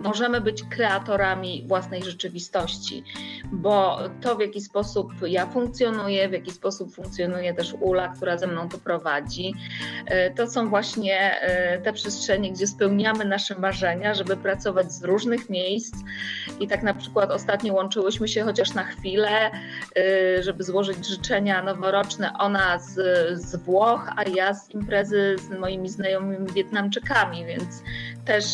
możemy 0.00 0.40
być 0.40 0.62
kreatorami 0.62 1.64
własnej 1.68 2.02
rzeczywistości, 2.02 3.04
bo 3.52 3.98
to 4.20 4.36
w 4.36 4.40
jaki 4.40 4.60
sposób 4.60 5.12
ja 5.26 5.46
funkcjonuję, 5.46 6.28
w 6.28 6.32
jaki 6.32 6.50
sposób 6.50 6.94
funkcjonuje 6.94 7.54
też 7.54 7.74
Ula, 7.80 8.08
która 8.08 8.38
ze 8.38 8.46
mną 8.46 8.68
tu 8.68 8.78
prowadzi, 8.78 9.54
e, 10.06 10.30
to 10.30 10.50
są 10.50 10.68
właśnie 10.68 11.40
e, 11.40 11.78
te 11.78 11.92
przestrzenie, 11.92 12.52
gdzie 12.52 12.66
spełniamy 12.66 13.24
nasze 13.24 13.58
marzenia, 13.58 14.14
żeby 14.14 14.36
pracować 14.36 14.92
z 14.92 15.04
różnych 15.04 15.50
miejsc. 15.50 15.94
I 16.60 16.68
tak 16.68 16.82
na 16.82 16.94
przykład 16.94 17.30
ostatnio 17.30 17.74
łączyłyśmy 17.74 18.28
się 18.28 18.42
chociaż 18.42 18.74
na 18.74 18.84
chwilę, 18.84 19.50
e, 19.96 20.42
żeby 20.42 20.64
złożyć 20.64 21.06
życzenia 21.06 21.62
noworoczne, 21.62 22.32
ona 22.38 22.78
z, 22.78 22.94
z 23.40 23.56
Włoch, 23.56 24.10
a 24.16 24.22
ja 24.22 24.54
z 24.54 24.70
imprezy 24.70 25.36
z 25.38 25.58
moimi 25.58 25.88
znajomymi 25.88 26.52
Wietnamczykami, 26.52 27.46
więc 27.46 27.82
też 28.24 28.44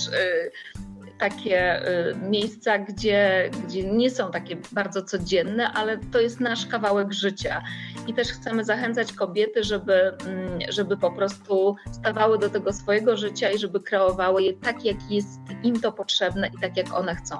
takie 1.18 1.88
y, 1.88 2.16
miejsca, 2.16 2.79
gdzie, 2.79 3.50
gdzie 3.64 3.85
nie 3.85 4.11
są 4.11 4.31
takie 4.31 4.57
bardzo 4.72 5.02
codzienne, 5.02 5.72
ale 5.72 5.98
to 6.12 6.20
jest 6.20 6.40
nasz 6.40 6.66
kawałek 6.66 7.12
życia. 7.12 7.62
I 8.07 8.14
też 8.14 8.29
chcemy 8.29 8.64
zachęcać 8.64 9.12
kobiety, 9.12 9.64
żeby, 9.64 9.94
mm, 9.94 10.59
żeby 10.68 10.96
po 10.96 11.11
prostu 11.11 11.76
stawały 11.92 12.38
do 12.38 12.50
tego 12.50 12.72
swojego 12.72 13.16
życia 13.16 13.50
i 13.50 13.59
żeby 13.59 13.81
kreowały 13.81 14.42
je 14.42 14.52
tak, 14.52 14.85
jak 14.85 15.11
jest 15.11 15.40
im 15.62 15.81
to 15.81 15.92
potrzebne 15.92 16.48
i 16.48 16.61
tak, 16.61 16.76
jak 16.76 16.94
one 16.94 17.14
chcą. 17.14 17.37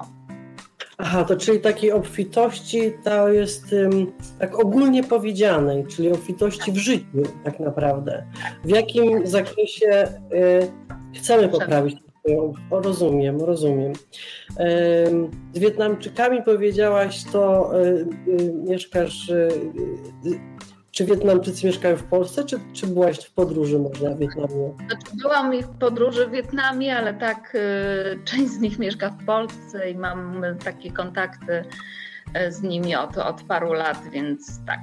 Aha, 0.99 1.25
to 1.25 1.37
czyli 1.37 1.59
takiej 1.59 1.91
obfitości 1.91 2.93
to 3.03 3.29
jest 3.29 3.73
um, 3.73 4.11
tak 4.39 4.59
ogólnie 4.59 5.03
powiedzianej, 5.03 5.85
czyli 5.87 6.11
obfitości 6.11 6.71
w 6.71 6.77
życiu 6.77 7.23
tak 7.43 7.59
naprawdę. 7.59 8.25
W 8.63 8.69
jakim 8.69 9.27
zakresie 9.27 10.07
y, 11.13 11.17
chcemy 11.17 11.49
poprawić 11.49 12.06
o, 12.69 12.81
rozumiem, 12.81 13.41
rozumiem. 13.41 13.93
Z 15.53 15.59
Wietnamczykami 15.59 16.43
powiedziałaś, 16.43 17.23
to 17.23 17.71
e, 17.75 17.81
e, 17.81 18.05
mieszkasz. 18.53 19.29
E, 19.29 19.47
czy 20.91 21.05
Wietnamczycy 21.05 21.67
mieszkają 21.67 21.97
w 21.97 22.03
Polsce, 22.03 22.45
czy, 22.45 22.59
czy 22.73 22.87
byłaś 22.87 23.19
w 23.19 23.33
podróży 23.33 23.79
może 23.79 24.15
w 24.15 24.19
Wietnamie? 24.19 24.73
Znaczy, 24.87 25.17
byłam 25.21 25.61
w 25.61 25.77
podróży 25.79 26.27
w 26.27 26.31
Wietnamie, 26.31 26.97
ale 26.97 27.13
tak 27.13 27.57
część 28.29 28.47
z 28.47 28.59
nich 28.59 28.79
mieszka 28.79 29.09
w 29.09 29.25
Polsce 29.25 29.91
i 29.91 29.95
mam 29.95 30.41
takie 30.63 30.91
kontakty 30.91 31.63
z 32.49 32.61
nimi 32.61 32.95
od, 32.95 33.17
od 33.17 33.43
paru 33.43 33.73
lat, 33.73 33.97
więc 34.11 34.65
tak, 34.65 34.79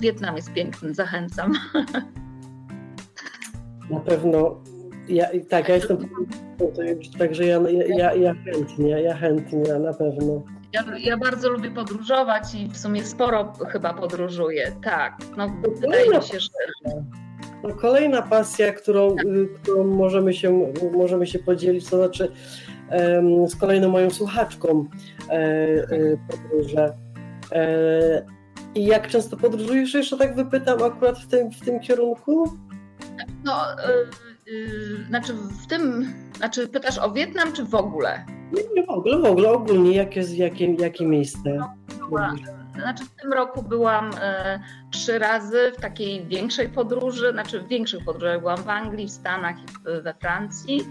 Wietnam 0.00 0.36
jest 0.36 0.52
piękny, 0.52 0.94
zachęcam. 0.94 1.52
Na 3.90 4.00
pewno 4.00 4.60
ja, 5.08 5.26
tak, 5.48 5.68
ja 5.68 5.74
jestem 5.74 5.98
także 7.18 7.46
ja, 7.46 7.60
ja, 7.88 8.14
ja 8.14 8.34
chętnie, 8.34 8.88
ja 8.88 9.16
chętnie, 9.16 9.78
na 9.78 9.92
pewno. 9.92 10.42
Ja, 10.72 10.84
ja, 10.98 11.16
bardzo 11.16 11.48
lubię 11.48 11.70
podróżować 11.70 12.54
i 12.54 12.68
w 12.68 12.76
sumie 12.76 13.04
sporo 13.04 13.52
chyba 13.68 13.94
podróżuję, 13.94 14.72
tak. 14.84 15.16
No, 15.36 15.56
wydaje 15.80 16.08
mi 16.08 16.22
się, 16.22 16.40
że... 16.40 16.48
No, 17.62 17.74
kolejna 17.74 18.22
pasja, 18.22 18.72
którą, 18.72 19.16
tak. 19.16 19.26
którą 19.62 19.84
możemy, 19.84 20.34
się, 20.34 20.72
możemy 20.92 21.26
się 21.26 21.38
podzielić, 21.38 21.90
to 21.90 21.96
znaczy 21.96 22.32
um, 22.90 23.48
z 23.48 23.56
kolejną 23.56 23.88
moją 23.88 24.10
słuchaczką 24.10 24.86
e, 25.28 25.32
e, 25.32 25.86
podróże. 26.28 26.92
E, 27.52 28.26
I 28.74 28.86
jak 28.86 29.08
często 29.08 29.36
podróżujesz? 29.36 29.94
Jeszcze 29.94 30.16
tak 30.16 30.34
wypytam 30.34 30.82
akurat 30.82 31.18
w 31.18 31.26
tym, 31.26 31.50
w 31.50 31.60
tym 31.60 31.80
kierunku? 31.80 32.58
No, 33.44 33.52
Yy, 34.46 35.04
znaczy 35.08 35.34
w 35.34 35.66
tym, 35.66 36.14
znaczy 36.36 36.68
pytasz 36.68 36.98
o 36.98 37.12
Wietnam 37.12 37.52
czy 37.52 37.64
w 37.64 37.74
ogóle? 37.74 38.26
Nie, 38.76 38.86
w 38.86 38.90
ogóle, 38.90 39.18
w 39.18 39.24
ogóle 39.24 39.50
ogólnie 39.50 39.96
jakie, 39.96 40.20
jakie, 40.20 40.74
jakie 40.74 41.06
miejsce? 41.06 41.54
No, 41.54 41.74
była, 42.08 42.34
znaczy 42.74 43.04
w 43.04 43.22
tym 43.22 43.32
roku 43.32 43.62
byłam 43.62 44.10
e, 44.20 44.60
trzy 44.90 45.18
razy 45.18 45.72
w 45.78 45.80
takiej 45.80 46.26
większej 46.26 46.68
podróży, 46.68 47.32
znaczy 47.32 47.60
w 47.60 47.68
większych 47.68 48.04
podróżach 48.04 48.40
byłam 48.40 48.62
w 48.62 48.68
Anglii, 48.68 49.06
w 49.06 49.10
Stanach 49.10 49.56
i 49.60 50.02
we 50.02 50.14
Francji, 50.14 50.86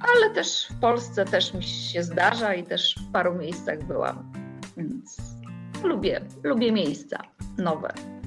ale 0.00 0.34
też 0.34 0.68
w 0.70 0.80
Polsce 0.80 1.24
też 1.24 1.54
mi 1.54 1.62
się 1.62 2.02
zdarza 2.02 2.54
i 2.54 2.62
też 2.62 2.94
w 2.94 3.12
paru 3.12 3.34
miejscach 3.34 3.84
byłam, 3.84 4.32
więc 4.76 5.16
lubię, 5.84 6.20
lubię 6.44 6.72
miejsca 6.72 7.22
nowe. 7.58 8.19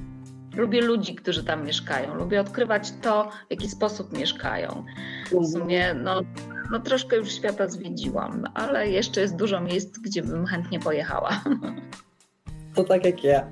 Lubię 0.56 0.80
ludzi, 0.80 1.14
którzy 1.14 1.44
tam 1.44 1.66
mieszkają. 1.66 2.14
Lubię 2.14 2.40
odkrywać 2.40 2.92
to, 3.02 3.30
w 3.48 3.50
jaki 3.50 3.68
sposób 3.68 4.18
mieszkają. 4.18 4.84
W 5.30 5.46
sumie 5.46 5.94
no, 5.94 6.20
no 6.70 6.80
troszkę 6.80 7.16
już 7.16 7.32
świata 7.32 7.68
zwiedziłam, 7.68 8.44
ale 8.54 8.88
jeszcze 8.88 9.20
jest 9.20 9.36
dużo 9.36 9.60
miejsc, 9.60 9.98
gdzie 9.98 10.22
bym 10.22 10.46
chętnie 10.46 10.80
pojechała. 10.80 11.44
To 12.74 12.84
tak 12.84 13.04
jak 13.04 13.24
ja. 13.24 13.46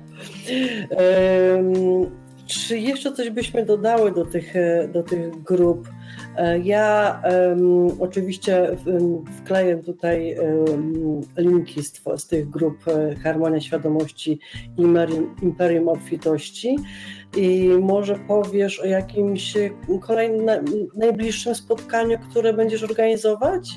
Czy 2.47 2.79
jeszcze 2.79 3.13
coś 3.13 3.29
byśmy 3.29 3.65
dodały 3.65 4.11
do 4.11 4.25
tych, 4.25 4.53
do 4.93 5.03
tych 5.03 5.43
grup? 5.43 5.89
E, 6.37 6.59
ja 6.59 7.21
um, 7.23 7.87
oczywiście 7.99 8.77
wkleję 9.37 9.77
tutaj 9.77 10.35
um, 10.39 11.21
linki 11.37 11.83
z, 11.83 12.01
z, 12.17 12.27
tych 12.27 12.49
grup 12.49 12.87
e, 12.87 13.15
Harmonia 13.15 13.61
Świadomości 13.61 14.39
i 14.77 14.81
Imperium, 14.81 15.35
Imperium 15.41 15.89
Obfitości 15.89 16.75
i 17.37 17.69
może 17.81 18.15
powiesz 18.15 18.79
o 18.79 18.85
jakimś 18.85 19.53
kolejnym, 20.01 20.65
najbliższym 20.95 21.55
spotkaniu, 21.55 22.19
które 22.29 22.53
będziesz 22.53 22.83
organizować? 22.83 23.69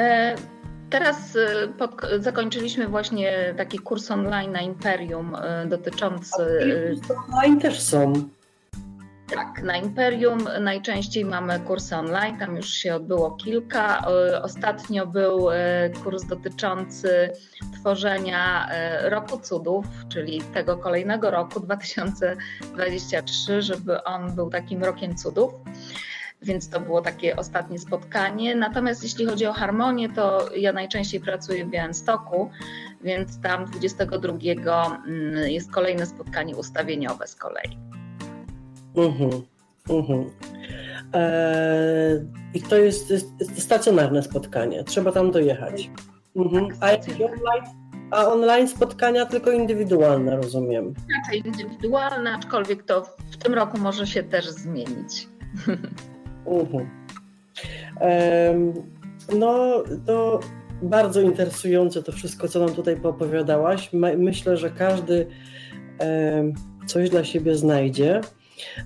E 0.00 0.34
Teraz 0.90 1.36
y, 1.36 1.68
pod, 1.78 1.90
zakończyliśmy 2.18 2.88
właśnie 2.88 3.54
taki 3.56 3.78
kurs 3.78 4.10
online 4.10 4.52
na 4.52 4.60
Imperium 4.60 5.34
y, 5.34 5.38
dotyczący. 5.68 6.42
Online 7.32 7.60
też 7.60 7.80
są. 7.80 8.12
Tak, 9.34 9.62
na 9.62 9.76
Imperium 9.76 10.38
najczęściej 10.60 11.24
mamy 11.24 11.60
kursy 11.60 11.96
online, 11.96 12.38
tam 12.38 12.56
już 12.56 12.70
się 12.70 12.94
odbyło 12.94 13.30
kilka. 13.30 14.04
Ostatnio 14.42 15.06
był 15.06 15.46
kurs 16.04 16.24
dotyczący 16.24 17.30
tworzenia 17.80 18.68
Roku 19.02 19.38
Cudów, 19.38 19.86
czyli 20.08 20.40
tego 20.40 20.76
kolejnego 20.76 21.30
roku 21.30 21.60
2023, 21.60 23.62
żeby 23.62 24.04
on 24.04 24.34
był 24.34 24.50
takim 24.50 24.84
rokiem 24.84 25.16
cudów 25.16 25.54
więc 26.42 26.68
to 26.68 26.80
było 26.80 27.02
takie 27.02 27.36
ostatnie 27.36 27.78
spotkanie. 27.78 28.54
Natomiast 28.54 29.02
jeśli 29.02 29.26
chodzi 29.26 29.46
o 29.46 29.52
harmonię, 29.52 30.08
to 30.08 30.48
ja 30.56 30.72
najczęściej 30.72 31.20
pracuję 31.20 31.64
w 31.64 31.70
Białymstoku, 31.70 32.50
więc 33.00 33.40
tam 33.40 33.64
22 33.64 34.32
mm, 35.06 35.50
jest 35.50 35.72
kolejne 35.72 36.06
spotkanie 36.06 36.56
ustawieniowe 36.56 37.26
z 37.26 37.34
kolei. 37.34 37.78
Mhm, 38.96 39.30
mhm. 39.90 40.30
Eee, 41.12 42.26
I 42.54 42.62
to 42.62 42.76
jest, 42.76 43.12
stacjonarne 43.58 44.22
spotkanie, 44.22 44.84
trzeba 44.84 45.12
tam 45.12 45.30
dojechać. 45.30 45.90
Mhm. 46.36 46.68
Tak, 46.80 47.00
a, 47.00 47.24
online, 47.24 47.74
a 48.10 48.26
online 48.26 48.68
spotkania 48.68 49.26
tylko 49.26 49.52
indywidualne, 49.52 50.36
rozumiem? 50.36 50.94
Raczej 51.16 51.46
indywidualne, 51.46 52.34
aczkolwiek 52.34 52.82
to 52.82 53.02
w 53.30 53.36
tym 53.36 53.54
roku 53.54 53.78
może 53.78 54.06
się 54.06 54.22
też 54.22 54.48
zmienić. 54.48 55.28
Uh-huh. 56.48 56.86
No, 59.38 59.82
to 60.06 60.40
bardzo 60.82 61.20
interesujące 61.20 62.02
to 62.02 62.12
wszystko, 62.12 62.48
co 62.48 62.60
nam 62.66 62.74
tutaj 62.74 62.96
poopowiadałaś. 62.96 63.90
Myślę, 64.18 64.56
że 64.56 64.70
każdy 64.70 65.26
coś 66.86 67.10
dla 67.10 67.24
siebie 67.24 67.54
znajdzie. 67.54 68.20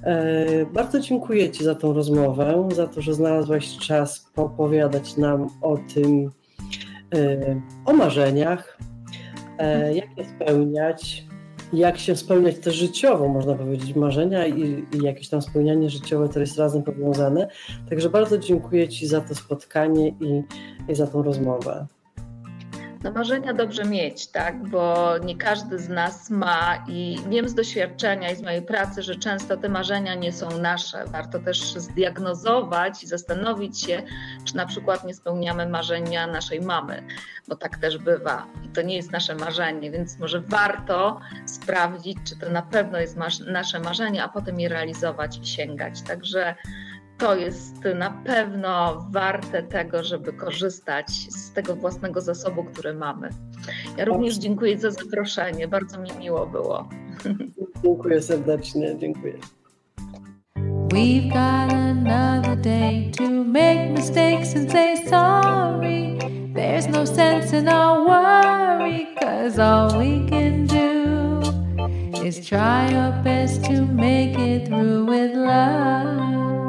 E, 0.02 0.66
bardzo 0.66 1.00
dziękuję 1.00 1.50
Ci 1.50 1.64
za 1.64 1.74
tą 1.74 1.92
rozmowę, 1.92 2.68
za 2.72 2.86
to, 2.86 3.02
że 3.02 3.14
znalazłaś 3.14 3.78
czas 3.78 4.32
opowiadać 4.36 5.16
nam 5.16 5.46
o 5.62 5.78
tym, 5.94 6.30
e, 7.14 7.60
o 7.84 7.92
marzeniach, 7.92 8.78
e, 9.58 9.94
jak 9.94 10.18
je 10.18 10.24
spełniać, 10.24 11.26
jak 11.72 11.98
się 11.98 12.16
spełniać 12.16 12.58
też 12.58 12.74
życiowo, 12.74 13.28
można 13.28 13.54
powiedzieć, 13.54 13.96
marzenia 13.96 14.46
i, 14.46 14.84
i 14.94 15.02
jakieś 15.02 15.28
tam 15.28 15.42
spełnianie 15.42 15.90
życiowe, 15.90 16.28
które 16.28 16.42
jest 16.42 16.58
razem 16.58 16.82
powiązane. 16.82 17.48
Także 17.88 18.10
bardzo 18.10 18.38
dziękuję 18.38 18.88
Ci 18.88 19.06
za 19.06 19.20
to 19.20 19.34
spotkanie 19.34 20.08
i, 20.08 20.42
i 20.88 20.94
za 20.94 21.06
tą 21.06 21.22
rozmowę. 21.22 21.86
No 23.04 23.10
marzenia 23.12 23.52
dobrze 23.54 23.84
mieć, 23.84 24.26
tak, 24.26 24.68
bo 24.68 25.14
nie 25.18 25.36
każdy 25.36 25.78
z 25.78 25.88
nas 25.88 26.30
ma 26.30 26.84
i 26.88 27.18
wiem 27.28 27.48
z 27.48 27.54
doświadczenia 27.54 28.30
i 28.30 28.36
z 28.36 28.42
mojej 28.42 28.62
pracy, 28.62 29.02
że 29.02 29.16
często 29.16 29.56
te 29.56 29.68
marzenia 29.68 30.14
nie 30.14 30.32
są 30.32 30.58
nasze. 30.58 31.04
Warto 31.06 31.38
też 31.38 31.74
zdiagnozować 31.74 33.04
i 33.04 33.06
zastanowić 33.06 33.80
się, 33.80 34.02
czy 34.44 34.56
na 34.56 34.66
przykład 34.66 35.04
nie 35.04 35.14
spełniamy 35.14 35.68
marzenia 35.68 36.26
naszej 36.26 36.60
mamy, 36.60 37.02
bo 37.48 37.56
tak 37.56 37.78
też 37.78 37.98
bywa 37.98 38.46
i 38.64 38.68
to 38.68 38.82
nie 38.82 38.96
jest 38.96 39.12
nasze 39.12 39.34
marzenie, 39.34 39.90
więc 39.90 40.18
może 40.18 40.40
warto 40.40 41.20
sprawdzić, 41.46 42.18
czy 42.24 42.38
to 42.38 42.50
na 42.50 42.62
pewno 42.62 42.98
jest 42.98 43.16
nasze 43.46 43.80
marzenie, 43.80 44.24
a 44.24 44.28
potem 44.28 44.60
je 44.60 44.68
realizować 44.68 45.38
i 45.38 45.46
sięgać. 45.46 46.02
Także 46.02 46.54
to 47.22 47.36
jest 47.36 47.84
na 47.94 48.10
pewno 48.10 49.06
warte 49.10 49.62
tego, 49.62 50.04
żeby 50.04 50.32
korzystać 50.32 51.10
z 51.10 51.52
tego 51.52 51.76
własnego 51.76 52.20
zasobu, 52.20 52.64
który 52.64 52.94
mamy. 52.94 53.28
Ja 53.96 54.04
również 54.04 54.34
dziękuję 54.34 54.78
za 54.78 54.90
zaproszenie, 54.90 55.68
bardzo 55.68 56.00
mi 56.00 56.10
miło 56.18 56.46
było. 56.46 56.88
Dziękuję 57.84 58.22
serdecznie, 58.22 58.98
dziękuję. 58.98 59.34
We've 60.88 61.28
got 61.28 61.72
another 61.72 62.56
day 62.56 63.12
to 63.16 63.30
make 63.30 63.90
mistakes 63.90 64.56
and 64.56 64.72
say 64.72 64.96
sorry. 65.08 66.18
There's 66.54 66.88
no 66.88 67.06
sense 67.06 67.58
in 67.58 67.68
our 67.68 68.04
worry, 68.06 69.06
cause 69.20 69.62
all 69.62 69.98
we 69.98 70.28
can 70.30 70.66
do 70.66 71.40
is 72.26 72.48
try 72.48 72.94
our 72.94 73.22
best 73.24 73.64
to 73.64 73.86
make 73.86 74.38
it 74.38 74.68
through 74.68 75.06
with 75.06 75.36
love. 75.36 76.61